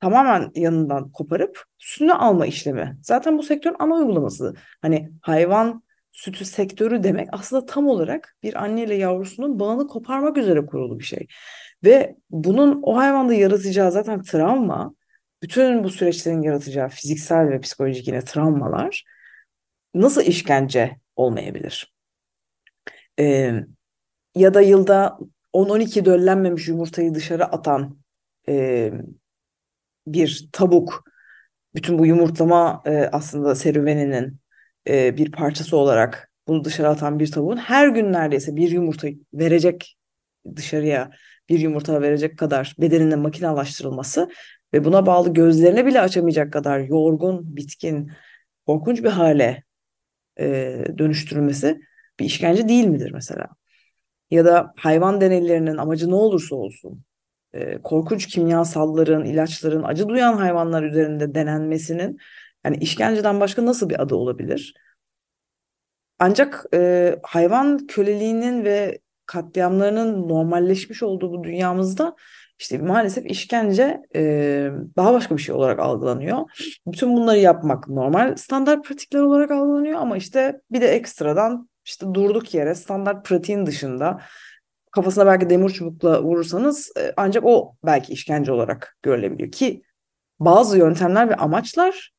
tamamen 0.00 0.50
yanından 0.54 1.10
koparıp 1.12 1.64
sütünü 1.78 2.12
alma 2.12 2.46
işlemi. 2.46 2.96
Zaten 3.02 3.38
bu 3.38 3.42
sektörün 3.42 3.76
ana 3.78 3.94
uygulaması. 3.94 4.54
Hani 4.82 5.10
hayvan 5.22 5.82
sütü 6.14 6.44
sektörü 6.44 7.02
demek 7.02 7.28
aslında 7.32 7.66
tam 7.66 7.88
olarak 7.88 8.36
bir 8.42 8.62
anne 8.62 8.84
ile 8.84 8.94
yavrusunun 8.94 9.60
bağını 9.60 9.86
koparmak 9.86 10.36
üzere 10.36 10.66
kurulu 10.66 10.98
bir 10.98 11.04
şey. 11.04 11.26
Ve 11.84 12.16
bunun 12.30 12.80
o 12.82 12.96
hayvanda 12.96 13.34
yaratacağı 13.34 13.92
zaten 13.92 14.22
travma, 14.22 14.94
bütün 15.42 15.84
bu 15.84 15.90
süreçlerin 15.90 16.42
yaratacağı 16.42 16.88
fiziksel 16.88 17.50
ve 17.50 17.60
psikolojik 17.60 18.08
yine 18.08 18.20
travmalar 18.20 19.04
nasıl 19.94 20.22
işkence 20.22 21.00
olmayabilir? 21.16 21.94
Ee, 23.18 23.54
ya 24.34 24.54
da 24.54 24.60
yılda 24.60 25.18
10-12 25.52 26.04
döllenmemiş 26.04 26.68
yumurtayı 26.68 27.14
dışarı 27.14 27.44
atan 27.44 27.98
e, 28.48 28.92
bir 30.06 30.48
tavuk 30.52 31.04
bütün 31.74 31.98
bu 31.98 32.06
yumurtlama 32.06 32.82
e, 32.86 32.96
aslında 32.96 33.54
serüveninin 33.54 34.43
e, 34.88 35.16
bir 35.16 35.32
parçası 35.32 35.76
olarak 35.76 36.30
bunu 36.48 36.64
dışarı 36.64 36.88
atan 36.88 37.18
bir 37.18 37.30
tavuğun 37.30 37.56
her 37.56 37.88
gün 37.88 38.12
neredeyse 38.12 38.56
bir 38.56 38.70
yumurta 38.70 39.08
verecek 39.34 39.96
dışarıya 40.56 41.10
bir 41.48 41.58
yumurta 41.58 42.02
verecek 42.02 42.38
kadar 42.38 42.74
bedeninin 42.78 43.18
makinalaştırılması 43.18 44.28
ve 44.74 44.84
buna 44.84 45.06
bağlı 45.06 45.34
gözlerini 45.34 45.86
bile 45.86 46.00
açamayacak 46.00 46.52
kadar 46.52 46.80
yorgun, 46.80 47.56
bitkin, 47.56 48.12
korkunç 48.66 49.02
bir 49.02 49.08
hale 49.08 49.64
e, 50.40 50.78
dönüştürülmesi 50.98 51.80
bir 52.20 52.24
işkence 52.24 52.68
değil 52.68 52.86
midir 52.86 53.10
mesela? 53.10 53.48
Ya 54.30 54.44
da 54.44 54.72
hayvan 54.76 55.20
deneylerinin 55.20 55.76
amacı 55.76 56.10
ne 56.10 56.14
olursa 56.14 56.56
olsun 56.56 57.04
e, 57.52 57.78
korkunç 57.82 58.26
kimyasalların, 58.26 59.24
ilaçların 59.24 59.82
acı 59.82 60.08
duyan 60.08 60.34
hayvanlar 60.36 60.82
üzerinde 60.82 61.34
denenmesinin 61.34 62.18
yani 62.64 62.76
işkenceden 62.76 63.40
başka 63.40 63.66
nasıl 63.66 63.90
bir 63.90 64.02
adı 64.02 64.14
olabilir? 64.14 64.74
Ancak 66.18 66.66
e, 66.74 67.16
hayvan 67.22 67.86
köleliğinin 67.86 68.64
ve 68.64 68.98
katliamlarının 69.26 70.28
normalleşmiş 70.28 71.02
olduğu 71.02 71.32
bu 71.32 71.44
dünyamızda 71.44 72.16
işte 72.58 72.78
maalesef 72.78 73.26
işkence 73.26 74.02
e, 74.14 74.22
daha 74.96 75.12
başka 75.12 75.36
bir 75.36 75.42
şey 75.42 75.54
olarak 75.54 75.78
algılanıyor. 75.78 76.38
Bütün 76.86 77.16
bunları 77.16 77.38
yapmak 77.38 77.88
normal 77.88 78.36
standart 78.36 78.84
pratikler 78.84 79.20
olarak 79.20 79.50
algılanıyor 79.50 80.00
ama 80.00 80.16
işte 80.16 80.60
bir 80.70 80.80
de 80.80 80.88
ekstradan 80.88 81.68
işte 81.84 82.06
durduk 82.14 82.54
yere 82.54 82.74
standart 82.74 83.24
pratiğin 83.24 83.66
dışında 83.66 84.20
kafasına 84.90 85.26
belki 85.26 85.50
demir 85.50 85.70
çubukla 85.70 86.22
vurursanız 86.22 86.92
e, 86.98 87.12
ancak 87.16 87.44
o 87.46 87.76
belki 87.86 88.12
işkence 88.12 88.52
olarak 88.52 88.96
görülebiliyor 89.02 89.52
ki 89.52 89.82
bazı 90.40 90.78
yöntemler 90.78 91.28
ve 91.28 91.34
amaçlar 91.34 92.14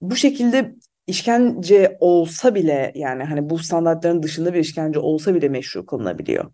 bu 0.00 0.16
şekilde 0.16 0.74
işkence 1.06 1.96
olsa 2.00 2.54
bile 2.54 2.92
yani 2.94 3.24
hani 3.24 3.50
bu 3.50 3.58
standartların 3.58 4.22
dışında 4.22 4.54
bir 4.54 4.58
işkence 4.58 4.98
olsa 4.98 5.34
bile 5.34 5.48
meşru 5.48 5.86
kılınabiliyor. 5.86 6.52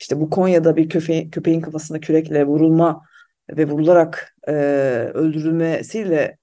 İşte 0.00 0.20
bu 0.20 0.30
Konya'da 0.30 0.76
bir 0.76 0.88
köpeğin, 0.88 1.30
köpeğin 1.30 1.60
kafasına 1.60 2.00
kürekle 2.00 2.44
vurulma 2.46 3.02
ve 3.50 3.68
vurularak 3.68 4.36
e, 4.48 4.52
öldürülmesiyle 5.14 6.38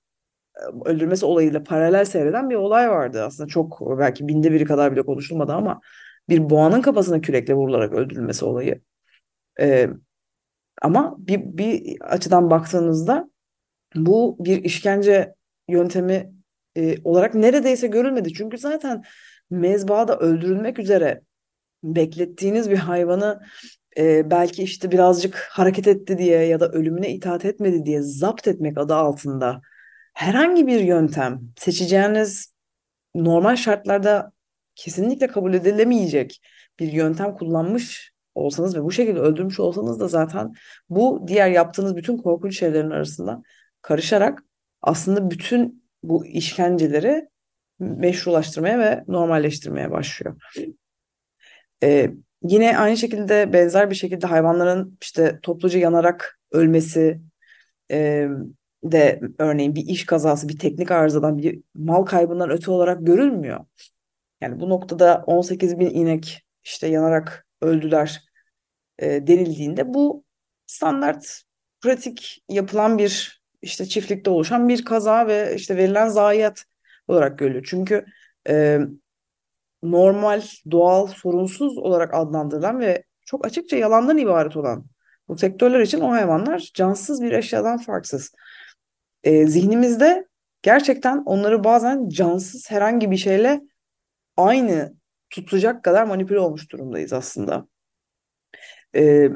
öldürmesi 0.86 1.26
olayıyla 1.26 1.64
paralel 1.64 2.06
seyreden 2.06 2.50
bir 2.50 2.56
olay 2.56 2.90
vardı. 2.90 3.24
Aslında 3.24 3.48
çok 3.48 4.00
belki 4.00 4.28
binde 4.28 4.52
biri 4.52 4.66
kadar 4.66 4.92
bile 4.92 5.02
konuşulmadı 5.02 5.54
ama 5.54 5.82
bir 6.30 6.50
boğanın 6.50 6.82
kafasına 6.82 7.22
kürekle 7.22 7.54
vurularak 7.54 7.94
öldürülmesi 7.94 8.46
olayı. 8.46 8.82
E, 9.60 9.90
ama 10.82 11.16
bir, 11.20 11.40
bir 11.44 11.98
açıdan 12.02 12.50
baktığınızda 12.50 13.30
bu 13.96 14.38
bir 14.40 14.64
işkence 14.64 15.34
yöntemi 15.70 16.39
e, 16.80 16.98
olarak 17.04 17.36
neredeyse 17.36 17.88
görülmedi. 17.88 18.34
Çünkü 18.34 18.58
zaten 18.58 19.04
mezbahada 19.50 20.18
öldürülmek 20.18 20.80
üzere 20.80 21.22
beklettiğiniz 21.84 22.70
bir 22.70 22.78
hayvanı 22.78 23.42
e, 23.98 24.32
belki 24.32 24.64
işte 24.64 24.92
birazcık 24.92 25.36
hareket 25.52 25.88
etti 25.88 26.18
diye 26.18 26.46
ya 26.46 26.60
da 26.60 26.70
ölümüne 26.70 27.14
itaat 27.14 27.46
etmedi 27.46 27.86
diye 27.86 28.02
zapt 28.02 28.48
etmek 28.48 28.78
adı 28.78 28.96
altında 28.96 29.62
herhangi 30.14 30.68
bir 30.68 30.80
yöntem 30.80 31.42
seçeceğiniz 31.58 32.54
normal 33.16 33.56
şartlarda 33.56 34.32
kesinlikle 34.76 35.28
kabul 35.28 35.54
edilemeyecek 35.54 36.42
bir 36.80 36.92
yöntem 36.92 37.36
kullanmış 37.36 38.12
olsanız 38.36 38.76
ve 38.76 38.84
bu 38.84 38.92
şekilde 38.92 39.20
öldürmüş 39.20 39.60
olsanız 39.60 40.00
da 40.00 40.08
zaten 40.08 40.54
bu 40.90 41.24
diğer 41.28 41.50
yaptığınız 41.50 41.96
bütün 41.96 42.18
korkunç 42.18 42.60
şeylerin 42.60 42.90
arasında 42.90 43.42
karışarak 43.82 44.44
aslında 44.82 45.32
bütün 45.32 45.79
bu 46.04 46.26
işkenceleri 46.26 47.30
meşrulaştırmaya 47.80 48.80
ve 48.80 49.04
normalleştirmeye 49.08 49.92
başlıyor. 49.92 50.36
Ee, 51.84 52.12
yine 52.44 52.78
aynı 52.78 52.98
şekilde 52.98 53.54
benzer 53.54 53.90
bir 53.90 53.96
şekilde 53.96 54.28
hayvanların 54.28 54.98
işte 55.02 55.40
topluca 55.42 55.80
yanarak 55.80 56.40
ölmesi 56.52 57.22
e, 57.92 58.28
de 58.84 59.22
örneğin 59.38 59.76
bir 59.76 59.86
iş 59.86 60.06
kazası, 60.06 60.50
bir 60.50 60.60
teknik 60.60 60.92
arızadan, 60.92 61.38
bir 61.38 61.62
mal 61.76 62.04
kaybından 62.06 62.50
öte 62.50 62.72
olarak 62.72 63.08
görülmüyor. 63.08 63.66
Yani 64.42 64.60
bu 64.60 64.70
noktada 64.70 65.24
18 65.28 65.80
bin 65.80 65.90
inek 65.90 66.46
işte 66.64 66.88
yanarak 66.88 67.48
öldüler 67.62 68.22
e, 69.00 69.28
denildiğinde 69.28 69.94
bu 69.94 70.24
standart 70.68 71.42
pratik 71.82 72.44
yapılan 72.50 72.98
bir 72.98 73.39
işte 73.62 73.86
çiftlikte 73.86 74.30
oluşan 74.30 74.70
bir 74.70 74.86
kaza 74.86 75.28
ve 75.28 75.56
işte 75.56 75.78
verilen 75.78 76.08
zayiat 76.08 76.66
olarak 77.08 77.40
görülüyor. 77.40 77.66
Çünkü 77.70 78.06
e, 78.50 78.80
normal, 79.84 80.42
doğal, 80.72 81.08
sorunsuz 81.08 81.78
olarak 81.78 82.14
adlandırılan 82.14 82.80
ve 82.80 83.04
çok 83.26 83.46
açıkça 83.46 83.78
yalandan 83.78 84.18
ibaret 84.18 84.58
olan 84.58 84.86
bu 85.28 85.38
sektörler 85.38 85.80
için 85.80 86.00
o 86.00 86.12
hayvanlar 86.12 86.70
cansız 86.74 87.22
bir 87.22 87.32
eşyadan 87.32 87.78
farksız. 87.78 88.32
E, 89.24 89.48
zihnimizde 89.48 90.28
gerçekten 90.62 91.24
onları 91.26 91.64
bazen 91.64 92.10
cansız 92.10 92.72
herhangi 92.72 93.12
bir 93.12 93.18
şeyle 93.18 93.62
aynı 94.38 94.94
tutacak 95.30 95.84
kadar 95.84 96.04
manipüle 96.04 96.40
olmuş 96.40 96.72
durumdayız 96.72 97.14
aslında. 97.14 97.68
E, 98.96 99.30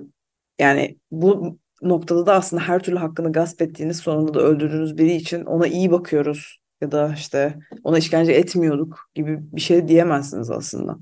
yani 0.59 0.99
bu 1.11 1.59
noktada 1.83 2.25
da 2.25 2.33
aslında 2.33 2.61
her 2.63 2.79
türlü 2.79 2.97
hakkını 2.97 3.31
gasp 3.31 3.61
ettiğiniz 3.61 3.97
sonunda 3.97 4.33
da 4.33 4.39
öldürdüğünüz 4.39 4.97
biri 4.97 5.13
için 5.13 5.45
ona 5.45 5.67
iyi 5.67 5.91
bakıyoruz 5.91 6.59
ya 6.81 6.91
da 6.91 7.13
işte 7.15 7.55
ona 7.83 7.97
işkence 7.97 8.31
etmiyorduk 8.31 9.09
gibi 9.15 9.39
bir 9.41 9.61
şey 9.61 9.87
diyemezsiniz 9.87 10.49
aslında. 10.49 10.97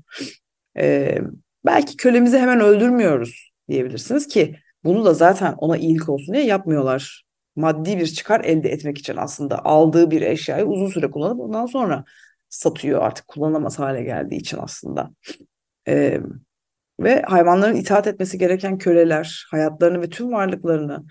Ee, 0.78 1.18
belki 1.64 1.96
kölemizi 1.96 2.38
hemen 2.38 2.60
öldürmüyoruz 2.60 3.52
diyebilirsiniz 3.68 4.28
ki 4.28 4.56
bunu 4.84 5.04
da 5.04 5.14
zaten 5.14 5.54
ona 5.58 5.76
iyilik 5.76 6.08
olsun 6.08 6.34
diye 6.34 6.44
yapmıyorlar 6.44 7.24
maddi 7.56 7.98
bir 7.98 8.06
çıkar 8.06 8.40
elde 8.40 8.68
etmek 8.68 8.98
için 8.98 9.16
aslında 9.16 9.64
aldığı 9.64 10.10
bir 10.10 10.22
eşyayı 10.22 10.64
uzun 10.64 10.86
süre 10.86 11.10
kullanıp 11.10 11.40
ondan 11.40 11.66
sonra 11.66 12.04
satıyor 12.48 13.02
artık 13.02 13.28
kullanamaz 13.28 13.78
hale 13.78 14.02
geldiği 14.02 14.36
için 14.36 14.58
aslında. 14.60 15.10
Ee, 15.88 16.20
ve 17.00 17.22
hayvanların 17.22 17.76
itaat 17.76 18.06
etmesi 18.06 18.38
gereken 18.38 18.78
köleler, 18.78 19.46
hayatlarını 19.50 20.02
ve 20.02 20.08
tüm 20.08 20.32
varlıklarını 20.32 21.04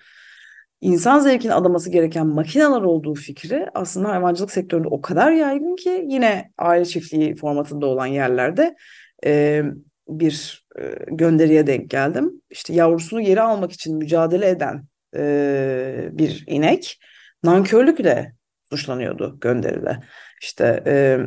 insan 0.80 1.18
zevkine 1.18 1.54
adaması 1.54 1.90
gereken 1.90 2.26
makineler 2.26 2.80
olduğu 2.82 3.14
fikri 3.14 3.66
aslında 3.74 4.08
hayvancılık 4.08 4.50
sektöründe 4.50 4.88
o 4.88 5.00
kadar 5.00 5.32
yaygın 5.32 5.76
ki 5.76 6.04
yine 6.08 6.52
aile 6.58 6.84
çiftliği 6.84 7.36
formatında 7.36 7.86
olan 7.86 8.06
yerlerde 8.06 8.76
e, 9.24 9.62
bir 10.08 10.66
e, 10.78 10.94
gönderiye 11.10 11.66
denk 11.66 11.90
geldim. 11.90 12.42
İşte 12.50 12.74
yavrusunu 12.74 13.20
geri 13.20 13.40
almak 13.40 13.72
için 13.72 13.96
mücadele 13.96 14.48
eden 14.48 14.84
e, 15.16 16.08
bir 16.12 16.44
inek 16.46 17.00
nankörlükle 17.44 18.32
suçlanıyordu 18.70 19.38
gönderide. 19.40 19.98
İşte 20.42 20.82
e, 20.86 21.18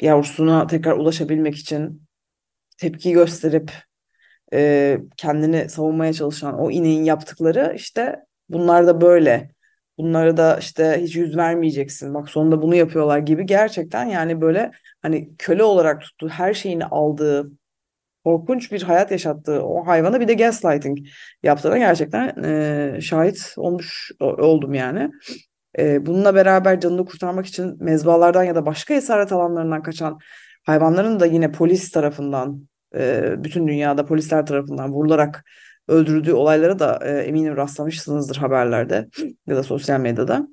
yavrusuna 0.00 0.66
tekrar 0.66 0.92
ulaşabilmek 0.92 1.56
için 1.56 2.02
tepki 2.78 3.12
gösterip 3.12 3.72
e, 4.52 4.98
kendini 5.16 5.68
savunmaya 5.68 6.12
çalışan 6.12 6.58
o 6.58 6.70
ineğin 6.70 7.04
yaptıkları 7.04 7.72
işte 7.76 8.16
bunlar 8.48 8.86
da 8.86 9.00
böyle. 9.00 9.50
Bunları 9.98 10.36
da 10.36 10.56
işte 10.58 10.98
hiç 11.02 11.16
yüz 11.16 11.36
vermeyeceksin. 11.36 12.14
Bak 12.14 12.28
sonunda 12.30 12.62
bunu 12.62 12.74
yapıyorlar 12.74 13.18
gibi 13.18 13.46
gerçekten 13.46 14.04
yani 14.04 14.40
böyle 14.40 14.72
hani 15.02 15.36
köle 15.38 15.62
olarak 15.62 16.00
tuttuğu 16.00 16.28
her 16.28 16.54
şeyini 16.54 16.84
aldığı 16.84 17.50
korkunç 18.24 18.72
bir 18.72 18.82
hayat 18.82 19.10
yaşattığı 19.10 19.62
o 19.62 19.86
hayvana 19.86 20.20
bir 20.20 20.28
de 20.28 20.34
gaslighting 20.34 20.98
yaptığına 21.42 21.78
gerçekten 21.78 22.42
e, 22.44 23.00
şahit 23.00 23.54
olmuş 23.56 24.10
oldum 24.20 24.74
yani. 24.74 25.10
E, 25.78 26.06
bununla 26.06 26.34
beraber 26.34 26.80
canını 26.80 27.04
kurtarmak 27.04 27.46
için 27.46 27.84
mezbalardan 27.84 28.44
ya 28.44 28.54
da 28.54 28.66
başka 28.66 28.94
esaret 28.94 29.32
alanlarından 29.32 29.82
kaçan 29.82 30.18
hayvanların 30.66 31.20
da 31.20 31.26
yine 31.26 31.52
polis 31.52 31.90
tarafından 31.90 32.68
e, 32.94 33.34
bütün 33.44 33.68
dünyada 33.68 34.06
polisler 34.06 34.46
tarafından 34.46 34.92
vurularak 34.92 35.44
öldürüldüğü 35.88 36.32
olaylara 36.32 36.78
da 36.78 37.00
e, 37.04 37.10
eminim 37.10 37.56
rastlamışsınızdır 37.56 38.36
haberlerde 38.36 39.08
ya 39.46 39.56
da 39.56 39.62
sosyal 39.62 40.00
medyada. 40.00 40.48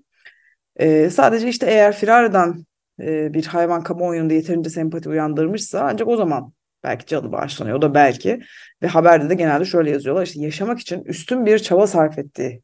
E, 0.75 1.09
sadece 1.09 1.49
işte 1.49 1.65
eğer 1.65 1.95
firar 1.95 2.23
eden 2.23 2.65
e, 3.01 3.33
bir 3.33 3.45
hayvan 3.45 3.83
kamuoyunda 3.83 4.33
yeterince 4.33 4.69
sempati 4.69 5.09
uyandırmışsa 5.09 5.81
ancak 5.81 6.07
o 6.07 6.17
zaman 6.17 6.53
belki 6.83 7.05
canı 7.05 7.31
bağışlanıyor. 7.31 7.77
O 7.77 7.81
da 7.81 7.93
belki 7.93 8.41
ve 8.81 8.87
haberde 8.87 9.29
de 9.29 9.35
genelde 9.35 9.65
şöyle 9.65 9.91
yazıyorlar 9.91 10.25
işte 10.25 10.41
yaşamak 10.41 10.79
için 10.79 11.03
üstün 11.03 11.45
bir 11.45 11.59
çaba 11.59 11.87
sarf 11.87 12.17
etti 12.19 12.61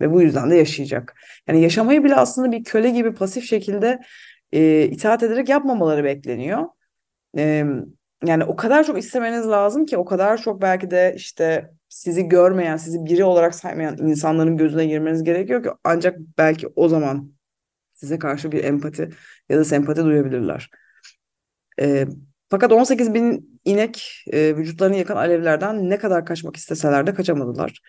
ve 0.00 0.12
bu 0.12 0.22
yüzden 0.22 0.50
de 0.50 0.56
yaşayacak. 0.56 1.14
Yani 1.48 1.62
yaşamayı 1.62 2.04
bile 2.04 2.14
aslında 2.14 2.52
bir 2.52 2.64
köle 2.64 2.90
gibi 2.90 3.14
pasif 3.14 3.44
şekilde 3.44 4.00
e, 4.52 4.82
itaat 4.84 5.22
ederek 5.22 5.48
yapmamaları 5.48 6.04
bekleniyor. 6.04 6.64
E, 7.38 7.64
yani 8.24 8.44
o 8.44 8.56
kadar 8.56 8.84
çok 8.84 8.98
istemeniz 8.98 9.48
lazım 9.48 9.86
ki 9.86 9.96
o 9.96 10.04
kadar 10.04 10.38
çok 10.38 10.62
belki 10.62 10.90
de 10.90 11.14
işte 11.16 11.70
sizi 11.88 12.28
görmeyen, 12.28 12.76
sizi 12.76 13.04
biri 13.04 13.24
olarak 13.24 13.54
saymayan 13.54 13.98
insanların 13.98 14.56
gözüne 14.56 14.86
girmeniz 14.86 15.24
gerekiyor 15.24 15.62
ki 15.62 15.70
ancak 15.84 16.18
belki 16.38 16.68
o 16.76 16.88
zaman 16.88 17.32
size 17.92 18.18
karşı 18.18 18.52
bir 18.52 18.64
empati 18.64 19.10
ya 19.48 19.58
da 19.58 19.64
sempati 19.64 20.04
duyabilirler. 20.04 20.70
E, 21.80 22.06
fakat 22.48 22.72
18 22.72 23.14
bin 23.14 23.60
inek 23.64 24.24
e, 24.32 24.56
vücutlarını 24.56 24.96
yakan 24.96 25.16
alevlerden 25.16 25.90
ne 25.90 25.98
kadar 25.98 26.26
kaçmak 26.26 26.56
isteseler 26.56 27.06
de 27.06 27.14
kaçamadılar. 27.14 27.80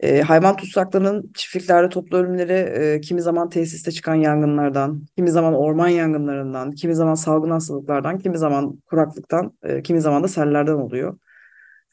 E, 0.00 0.20
hayvan 0.20 0.56
tutsaklarının 0.56 1.32
çiftliklerde 1.34 1.88
toplu 1.88 2.16
ölümleri 2.16 2.52
e, 2.52 3.00
kimi 3.00 3.22
zaman 3.22 3.48
tesiste 3.48 3.92
çıkan 3.92 4.14
yangınlardan, 4.14 5.06
kimi 5.16 5.30
zaman 5.30 5.54
orman 5.54 5.88
yangınlarından, 5.88 6.72
kimi 6.72 6.94
zaman 6.94 7.14
salgın 7.14 7.50
hastalıklardan, 7.50 8.18
kimi 8.18 8.38
zaman 8.38 8.80
kuraklıktan, 8.86 9.52
e, 9.62 9.82
kimi 9.82 10.00
zaman 10.00 10.22
da 10.22 10.28
sellerden 10.28 10.72
oluyor. 10.72 11.18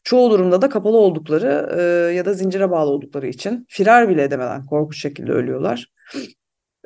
Çoğu 0.03 0.31
durumda 0.31 0.61
da 0.61 0.69
kapalı 0.69 0.97
oldukları 0.97 1.69
e, 1.77 2.13
ya 2.13 2.25
da 2.25 2.33
zincire 2.33 2.71
bağlı 2.71 2.91
oldukları 2.91 3.27
için 3.27 3.65
firar 3.69 4.09
bile 4.09 4.23
edemeden 4.23 4.65
korkunç 4.65 5.01
şekilde 5.01 5.31
ölüyorlar. 5.31 5.87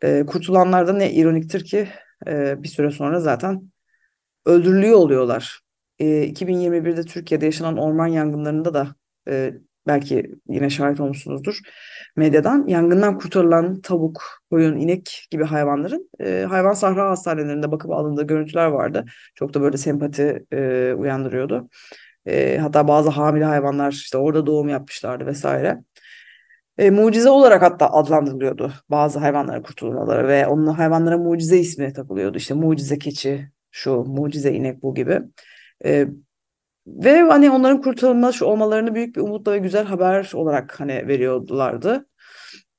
E, 0.03 0.25
kurtulanlar 0.25 0.88
da 0.88 0.93
ne 0.93 1.13
ironiktir 1.13 1.65
ki 1.65 1.88
e, 2.27 2.63
bir 2.63 2.67
süre 2.67 2.91
sonra 2.91 3.19
zaten 3.19 3.71
öldürülüyor 4.45 4.97
oluyorlar. 4.97 5.59
E, 5.99 6.06
2021'de 6.06 7.03
Türkiye'de 7.03 7.45
yaşanan 7.45 7.77
orman 7.77 8.08
yangınlarında 8.08 8.73
da 8.73 8.95
e, 9.27 9.53
belki 9.88 10.32
yine 10.50 10.69
şahit 10.69 11.00
olmuşsunuzdur 11.00 11.60
medyadan. 12.15 12.67
Yangından 12.67 13.17
kurtarılan 13.17 13.82
tavuk, 13.82 14.23
koyun, 14.50 14.78
inek 14.78 15.28
gibi 15.32 15.43
hayvanların 15.43 16.10
e, 16.19 16.45
hayvan 16.50 16.73
sahra 16.73 17.10
hastanelerinde 17.10 17.71
bakıp 17.71 17.91
alındığı 17.91 18.28
görüntüler 18.28 18.65
vardı. 18.67 19.06
Çok 19.36 19.54
da 19.54 19.62
böyle 19.62 19.78
sempati 19.78 20.45
e, 20.54 20.93
uyandırıyordu. 20.97 21.69
E, 22.26 22.58
hatta 22.58 22.88
bazı 22.88 23.10
hamile 23.10 23.45
hayvanlar 23.45 23.91
işte 23.91 24.17
orada 24.17 24.45
doğum 24.45 24.69
yapmışlardı 24.69 25.26
vesaire. 25.26 25.84
E, 26.78 26.89
mucize 26.89 27.30
olarak 27.30 27.62
hatta 27.62 27.89
adlandırılıyordu 27.93 28.73
bazı 28.89 29.19
hayvanların 29.19 29.62
kurtulmaları 29.62 30.28
ve 30.28 30.47
onun 30.47 30.67
hayvanlara 30.67 31.17
mucize 31.17 31.58
ismi 31.58 31.93
takılıyordu. 31.93 32.38
İşte 32.38 32.54
mucize 32.54 32.97
keçi, 32.97 33.52
şu 33.71 33.91
mucize 33.91 34.52
inek 34.54 34.84
bu 34.84 34.95
gibi. 34.95 35.21
E, 35.86 36.08
ve 36.88 37.21
hani 37.21 37.52
onların 37.52 37.82
kurtulmuş 37.82 38.41
olmalarını 38.41 38.95
büyük 38.95 39.15
bir 39.15 39.21
umutla 39.21 39.52
ve 39.52 39.58
güzel 39.58 39.86
haber 39.86 40.32
olarak 40.34 40.80
hani 40.80 41.08
veriyorlardı. 41.08 42.08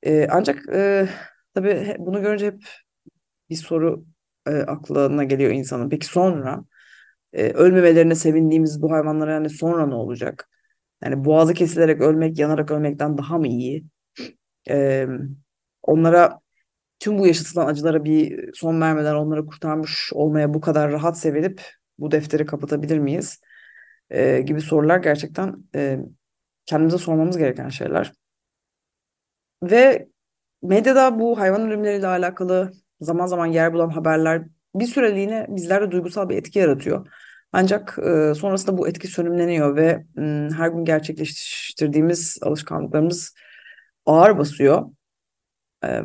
E, 0.03 0.27
ancak 0.31 0.69
e, 0.73 1.09
tabii 1.53 1.95
bunu 1.99 2.21
görünce 2.21 2.45
hep 2.47 2.63
bir 3.49 3.55
soru 3.55 4.05
e, 4.47 4.51
aklına 4.51 5.23
geliyor 5.23 5.51
insanın. 5.51 5.89
Peki 5.89 6.05
sonra 6.05 6.63
e, 7.33 7.51
ölmemelerine 7.51 8.15
sevindiğimiz 8.15 8.81
bu 8.81 8.91
hayvanlara 8.91 9.33
yani 9.33 9.49
sonra 9.49 9.87
ne 9.87 9.95
olacak? 9.95 10.49
Yani 11.03 11.25
boğazı 11.25 11.53
kesilerek 11.53 12.01
ölmek, 12.01 12.39
yanarak 12.39 12.71
ölmekten 12.71 13.17
daha 13.17 13.37
mı 13.37 13.47
iyi? 13.47 13.85
E, 14.69 15.07
onlara 15.83 16.39
tüm 16.99 17.19
bu 17.19 17.27
yaşatılan 17.27 17.67
acılara 17.67 18.03
bir 18.03 18.49
son 18.53 18.81
vermeden 18.81 19.15
onları 19.15 19.45
kurtarmış 19.45 20.11
olmaya 20.13 20.53
bu 20.53 20.61
kadar 20.61 20.91
rahat 20.91 21.19
sevinip 21.19 21.61
bu 21.99 22.11
defteri 22.11 22.45
kapatabilir 22.45 22.99
miyiz? 22.99 23.39
E, 24.09 24.41
gibi 24.41 24.61
sorular 24.61 24.97
gerçekten 24.97 25.55
e, 25.75 25.99
kendimize 26.65 26.97
sormamız 26.97 27.37
gereken 27.37 27.69
şeyler. 27.69 28.13
Ve 29.63 30.07
medyada 30.61 31.19
bu 31.19 31.39
hayvan 31.39 31.61
ölümleriyle 31.61 32.07
alakalı 32.07 32.71
zaman 33.01 33.27
zaman 33.27 33.45
yer 33.45 33.73
bulan 33.73 33.89
haberler 33.89 34.43
bir 34.75 34.85
süreliğine 34.85 35.45
bizlerde 35.49 35.91
duygusal 35.91 36.29
bir 36.29 36.37
etki 36.37 36.59
yaratıyor. 36.59 37.07
Ancak 37.51 37.99
e, 37.99 38.33
sonrasında 38.35 38.77
bu 38.77 38.87
etki 38.87 39.07
sönümleniyor 39.07 39.75
ve 39.75 40.05
m, 40.15 40.49
her 40.57 40.69
gün 40.69 40.85
gerçekleştirdiğimiz 40.85 42.37
alışkanlıklarımız 42.41 43.33
ağır 44.05 44.37
basıyor. 44.37 44.89
E, 45.85 46.01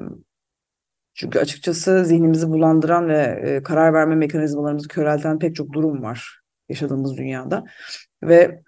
çünkü 1.15 1.39
açıkçası 1.39 2.05
zihnimizi 2.05 2.49
bulandıran 2.49 3.09
ve 3.09 3.23
e, 3.45 3.63
karar 3.63 3.93
verme 3.93 4.15
mekanizmalarımızı 4.15 4.89
körelten 4.89 5.39
pek 5.39 5.57
çok 5.57 5.73
durum 5.73 6.03
var 6.03 6.44
yaşadığımız 6.69 7.17
dünyada. 7.17 7.65
Ve 8.23 8.63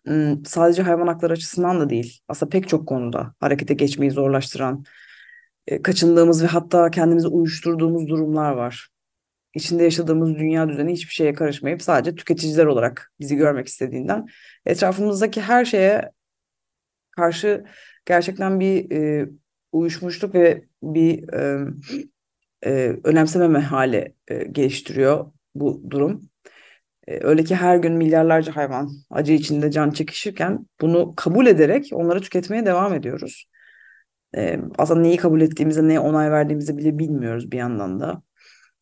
sadece 0.46 0.82
hayvan 0.82 1.06
hakları 1.06 1.32
açısından 1.32 1.80
da 1.80 1.90
değil, 1.90 2.20
aslında 2.28 2.50
pek 2.50 2.68
çok 2.68 2.88
konuda 2.88 3.34
harekete 3.40 3.74
geçmeyi 3.74 4.10
zorlaştıran, 4.10 4.84
e, 5.66 5.82
kaçındığımız 5.82 6.42
ve 6.42 6.46
hatta 6.46 6.90
kendimizi 6.90 7.28
uyuşturduğumuz 7.28 8.08
durumlar 8.08 8.52
var. 8.52 8.88
İçinde 9.54 9.84
yaşadığımız 9.84 10.34
dünya 10.34 10.68
düzeni 10.68 10.92
hiçbir 10.92 11.14
şeye 11.14 11.34
karışmayıp 11.34 11.82
sadece 11.82 12.14
tüketiciler 12.14 12.66
olarak 12.66 13.12
bizi 13.20 13.36
görmek 13.36 13.66
istediğinden 13.66 14.26
etrafımızdaki 14.66 15.40
her 15.40 15.64
şeye 15.64 16.10
karşı 17.10 17.64
gerçekten 18.06 18.60
bir 18.60 18.90
e, 18.90 19.28
uyuşmuşluk 19.72 20.34
ve 20.34 20.64
bir 20.82 21.32
e, 21.32 21.66
e, 22.66 22.96
önemsememe 23.04 23.58
hali 23.58 24.14
e, 24.28 24.44
geliştiriyor 24.44 25.32
bu 25.54 25.82
durum. 25.90 26.28
E, 27.06 27.26
öyle 27.26 27.44
ki 27.44 27.54
her 27.54 27.76
gün 27.76 27.92
milyarlarca 27.92 28.56
hayvan 28.56 28.90
acı 29.10 29.32
içinde 29.32 29.70
can 29.70 29.90
çekişirken 29.90 30.66
bunu 30.80 31.14
kabul 31.16 31.46
ederek 31.46 31.90
onları 31.92 32.20
tüketmeye 32.20 32.66
devam 32.66 32.94
ediyoruz. 32.94 33.48
E, 34.36 34.60
aslında 34.78 35.00
neyi 35.00 35.16
kabul 35.16 35.40
ettiğimizi, 35.40 35.88
neye 35.88 36.00
onay 36.00 36.30
verdiğimizi 36.30 36.76
bile 36.76 36.98
bilmiyoruz 36.98 37.50
bir 37.50 37.58
yandan 37.58 38.00
da. 38.00 38.22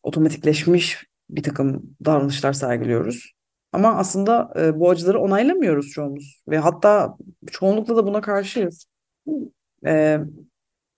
Otomatikleşmiş 0.03 1.07
bir 1.29 1.43
takım 1.43 1.95
davranışlar 2.05 2.53
sergiliyoruz. 2.53 3.33
Ama 3.73 3.95
aslında 3.97 4.53
e, 4.59 4.79
bu 4.79 4.89
acıları 4.89 5.19
onaylamıyoruz 5.19 5.89
çoğumuz. 5.89 6.43
Ve 6.49 6.57
hatta 6.57 7.17
çoğunlukla 7.51 7.95
da 7.95 8.07
buna 8.07 8.21
karşıyız. 8.21 8.85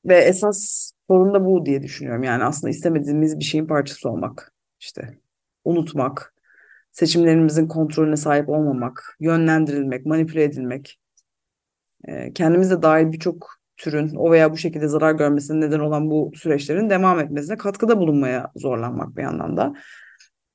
Ve 0.06 0.16
esas 0.16 0.92
sorun 1.10 1.34
da 1.34 1.46
bu 1.46 1.66
diye 1.66 1.84
düşünüyorum. 1.84 2.24
Yani 2.24 2.44
aslında 2.44 2.72
istemediğimiz 2.72 3.40
bir 3.40 3.44
şeyin 3.44 3.68
parçası 3.68 4.10
olmak. 4.10 4.54
işte 4.80 5.18
unutmak, 5.66 6.34
seçimlerimizin 6.98 7.68
kontrolüne 7.68 8.18
sahip 8.18 8.50
olmamak, 8.50 9.18
yönlendirilmek, 9.20 10.06
manipüle 10.06 10.44
edilmek. 10.44 11.00
E, 12.08 12.34
kendimiz 12.34 12.72
de 12.72 12.82
dahil 12.82 13.12
birçok 13.12 13.50
türün 13.78 14.16
o 14.16 14.32
veya 14.32 14.52
bu 14.52 14.58
şekilde 14.58 14.88
zarar 14.88 15.12
görmesine 15.12 15.60
neden 15.60 15.80
olan 15.80 16.10
bu 16.10 16.32
süreçlerin 16.36 16.90
devam 16.90 17.20
etmesine 17.20 17.58
katkıda 17.58 18.00
bulunmaya 18.00 18.52
zorlanmak 18.56 19.18
bir 19.18 19.22
yandan 19.22 19.58
da. 19.58 19.74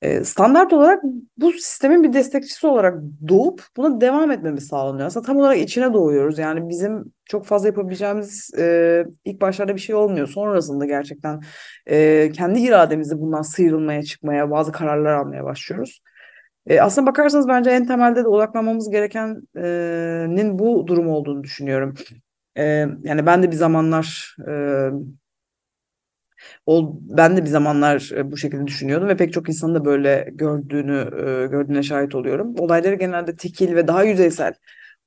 E, 0.01 0.23
standart 0.23 0.73
olarak 0.73 1.03
bu 1.37 1.51
sistemin 1.51 2.03
bir 2.03 2.13
destekçisi 2.13 2.67
olarak 2.67 2.99
doğup 3.27 3.63
buna 3.77 4.01
devam 4.01 4.31
etmemiz 4.31 4.67
sağlanıyor. 4.67 5.07
Aslında 5.07 5.25
tam 5.25 5.37
olarak 5.37 5.57
içine 5.57 5.93
doğuyoruz. 5.93 6.39
Yani 6.39 6.69
bizim 6.69 7.03
çok 7.25 7.45
fazla 7.45 7.67
yapabileceğimiz 7.67 8.51
e, 8.57 9.05
ilk 9.25 9.41
başlarda 9.41 9.75
bir 9.75 9.81
şey 9.81 9.95
olmuyor. 9.95 10.27
Sonrasında 10.27 10.85
gerçekten 10.85 11.41
e, 11.85 12.31
kendi 12.31 12.59
irademizle 12.59 13.19
bundan 13.19 13.41
sıyrılmaya, 13.41 14.03
çıkmaya, 14.03 14.51
bazı 14.51 14.71
kararlar 14.71 15.13
almaya 15.13 15.43
başlıyoruz. 15.43 16.01
E, 16.67 16.81
aslında 16.81 17.07
bakarsanız 17.07 17.47
bence 17.47 17.69
en 17.69 17.87
temelde 17.87 18.23
de 18.23 18.27
odaklanmamız 18.27 18.89
gerekenin 18.89 20.59
bu 20.59 20.87
durum 20.87 21.09
olduğunu 21.09 21.43
düşünüyorum. 21.43 21.93
E, 22.57 22.63
yani 23.03 23.25
ben 23.25 23.43
de 23.43 23.51
bir 23.51 23.55
zamanlar 23.55 24.35
e, 24.47 24.51
ol, 26.65 26.95
ben 27.01 27.37
de 27.37 27.41
bir 27.41 27.49
zamanlar 27.49 28.11
e, 28.15 28.31
bu 28.31 28.37
şekilde 28.37 28.67
düşünüyordum 28.67 29.07
ve 29.07 29.17
pek 29.17 29.33
çok 29.33 29.49
insanın 29.49 29.75
da 29.75 29.85
böyle 29.85 30.29
gördüğünü 30.33 30.99
e, 31.15 31.47
gördüğüne 31.47 31.83
şahit 31.83 32.15
oluyorum. 32.15 32.55
Olayları 32.59 32.95
genelde 32.95 33.35
tekil 33.35 33.75
ve 33.75 33.87
daha 33.87 34.03
yüzeysel 34.03 34.53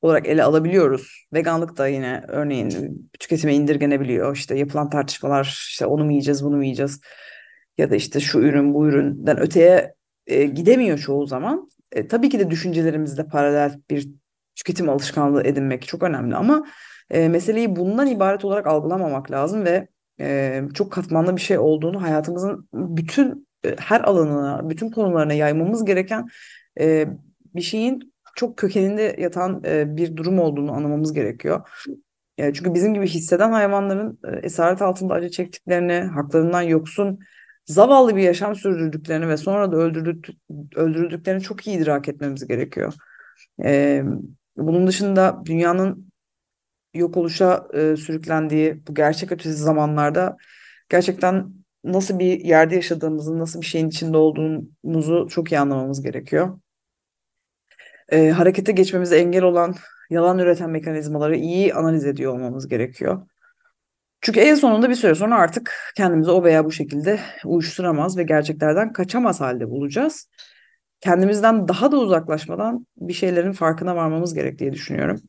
olarak 0.03 0.27
ele 0.27 0.45
alabiliyoruz. 0.45 1.27
Veganlık 1.33 1.79
da 1.79 1.89
yine 1.89 2.25
örneğin 2.29 3.11
tüketime 3.21 3.55
indirgenebiliyor. 3.55 4.37
İşte 4.37 4.59
yapılan 4.59 4.91
tartışmalar 4.91 5.45
işte 5.69 5.87
onu 5.87 6.05
mu 6.05 6.11
yiyeceğiz 6.11 6.45
bunu 6.45 6.57
mu 6.57 6.65
yiyeceğiz 6.65 7.01
ya 7.79 7.91
da 7.91 7.97
işte 7.97 8.21
şu 8.21 8.39
ürün 8.41 8.75
bu 8.75 8.89
üründen 8.89 9.41
öteye 9.41 9.96
e, 10.27 10.45
gidemiyor 10.45 10.99
çoğu 10.99 11.27
zaman. 11.27 11.71
E, 11.93 12.09
tabii 12.09 12.29
ki 12.29 12.39
de 12.39 12.51
düşüncelerimizde 12.51 13.27
paralel 13.27 13.81
bir 13.91 14.09
tüketim 14.55 14.89
alışkanlığı 14.89 15.43
edinmek 15.43 15.87
çok 15.89 16.03
önemli 16.03 16.37
ama 16.37 16.67
e, 17.11 17.29
meseleyi 17.29 17.77
bundan 17.77 18.07
ibaret 18.07 18.45
olarak 18.45 18.67
algılamamak 18.67 19.31
lazım 19.31 19.65
ve 19.65 19.89
e, 20.21 20.63
çok 20.75 20.93
katmanlı 20.93 21.37
bir 21.37 21.41
şey 21.41 21.59
olduğunu 21.59 22.03
hayatımızın 22.03 22.69
bütün 22.73 23.49
e, 23.65 23.77
her 23.79 24.01
alanına, 24.01 24.71
bütün 24.71 24.91
konularına 24.91 25.33
yaymamız 25.33 25.85
gereken 25.85 26.29
e, 26.81 27.09
bir 27.55 27.63
şeyin 27.63 28.15
çok 28.37 28.57
kökeninde 28.57 29.17
yatan 29.19 29.63
e, 29.67 29.97
bir 29.97 30.17
durum 30.17 30.39
olduğunu 30.39 30.73
anlamamız 30.73 31.13
gerekiyor. 31.13 31.69
E, 32.39 32.53
çünkü 32.53 32.75
bizim 32.75 32.95
gibi 32.95 33.07
hisseden 33.07 33.53
hayvanların 33.53 34.19
e, 34.25 34.37
esaret 34.37 34.83
altında 34.83 35.15
acı 35.15 35.31
çektiklerini, 35.31 36.01
haklarından 36.01 36.63
yoksun, 36.63 37.19
zavallı 37.67 38.17
bir 38.17 38.23
yaşam 38.23 38.57
sürdürdüklerini 38.57 39.29
ve 39.29 39.37
sonra 39.37 39.73
da 39.73 39.77
öldürdük, 39.77 40.29
öldürüldüklerini 40.77 41.43
çok 41.43 41.67
iyi 41.67 41.79
idrak 41.79 42.09
etmemiz 42.09 42.47
gerekiyor. 42.47 42.95
E, 43.65 44.03
bunun 44.57 44.87
dışında 44.87 45.43
dünyanın 45.45 46.13
yok 46.95 47.17
oluşa 47.17 47.69
e, 47.75 47.97
sürüklendiği 47.97 48.83
bu 48.89 48.95
gerçek 48.95 49.33
ötesi 49.33 49.55
zamanlarda 49.55 50.37
gerçekten 50.89 51.53
nasıl 51.85 52.19
bir 52.19 52.41
yerde 52.41 52.75
yaşadığımızı, 52.75 53.39
nasıl 53.39 53.61
bir 53.61 53.67
şeyin 53.67 53.89
içinde 53.89 54.17
olduğumuzu 54.17 55.29
çok 55.31 55.53
iyi 55.53 55.59
anlamamız 55.59 56.03
gerekiyor. 56.03 56.61
E, 58.09 58.31
harekete 58.31 58.73
geçmemize 58.73 59.19
engel 59.19 59.43
olan 59.43 59.75
yalan 60.11 60.39
üreten 60.39 60.71
mekanizmaları 60.71 61.37
iyi 61.37 61.75
analiz 61.75 62.07
ediyor 62.07 62.33
olmamız 62.33 62.69
gerekiyor. 62.69 63.27
Çünkü 64.21 64.41
en 64.41 64.55
sonunda 64.55 64.91
bir 64.91 64.95
süre 64.95 65.15
sonra 65.15 65.37
artık 65.39 65.93
kendimizi 65.97 66.31
o 66.31 66.45
veya 66.45 66.65
bu 66.65 66.73
şekilde 66.73 67.21
uyuşturamaz 67.45 68.19
ve 68.19 68.23
gerçeklerden 68.23 68.93
kaçamaz 68.93 69.41
halde 69.41 69.71
bulacağız. 69.71 70.29
Kendimizden 71.01 71.69
daha 71.69 71.93
da 71.93 71.99
uzaklaşmadan 71.99 72.87
bir 72.97 73.13
şeylerin 73.13 73.53
farkına 73.53 73.97
varmamız 73.97 74.35
gerek 74.35 74.59
diye 74.59 74.73
düşünüyorum 74.73 75.21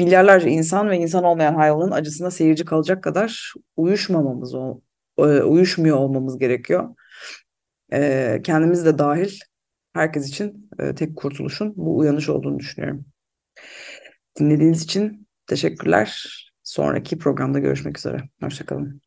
milyarlarca 0.00 0.48
insan 0.48 0.90
ve 0.90 0.96
insan 0.98 1.24
olmayan 1.24 1.54
hayvanın 1.54 1.90
acısına 1.90 2.30
seyirci 2.30 2.64
kalacak 2.64 3.02
kadar 3.04 3.52
uyuşmamamız, 3.76 4.54
e, 5.18 5.22
uyuşmuyor 5.22 5.96
olmamız 5.96 6.38
gerekiyor. 6.38 6.94
E, 7.92 8.40
kendimiz 8.44 8.84
de 8.84 8.98
dahil 8.98 9.38
herkes 9.92 10.28
için 10.28 10.70
e, 10.78 10.94
tek 10.94 11.16
kurtuluşun 11.16 11.72
bu 11.76 11.98
uyanış 11.98 12.28
olduğunu 12.28 12.58
düşünüyorum. 12.58 13.04
Dinlediğiniz 14.38 14.82
için 14.82 15.28
teşekkürler. 15.46 16.49
Sonraki 16.70 17.18
programda 17.18 17.58
görüşmek 17.58 17.98
üzere. 17.98 18.28
Hoşçakalın. 18.42 19.00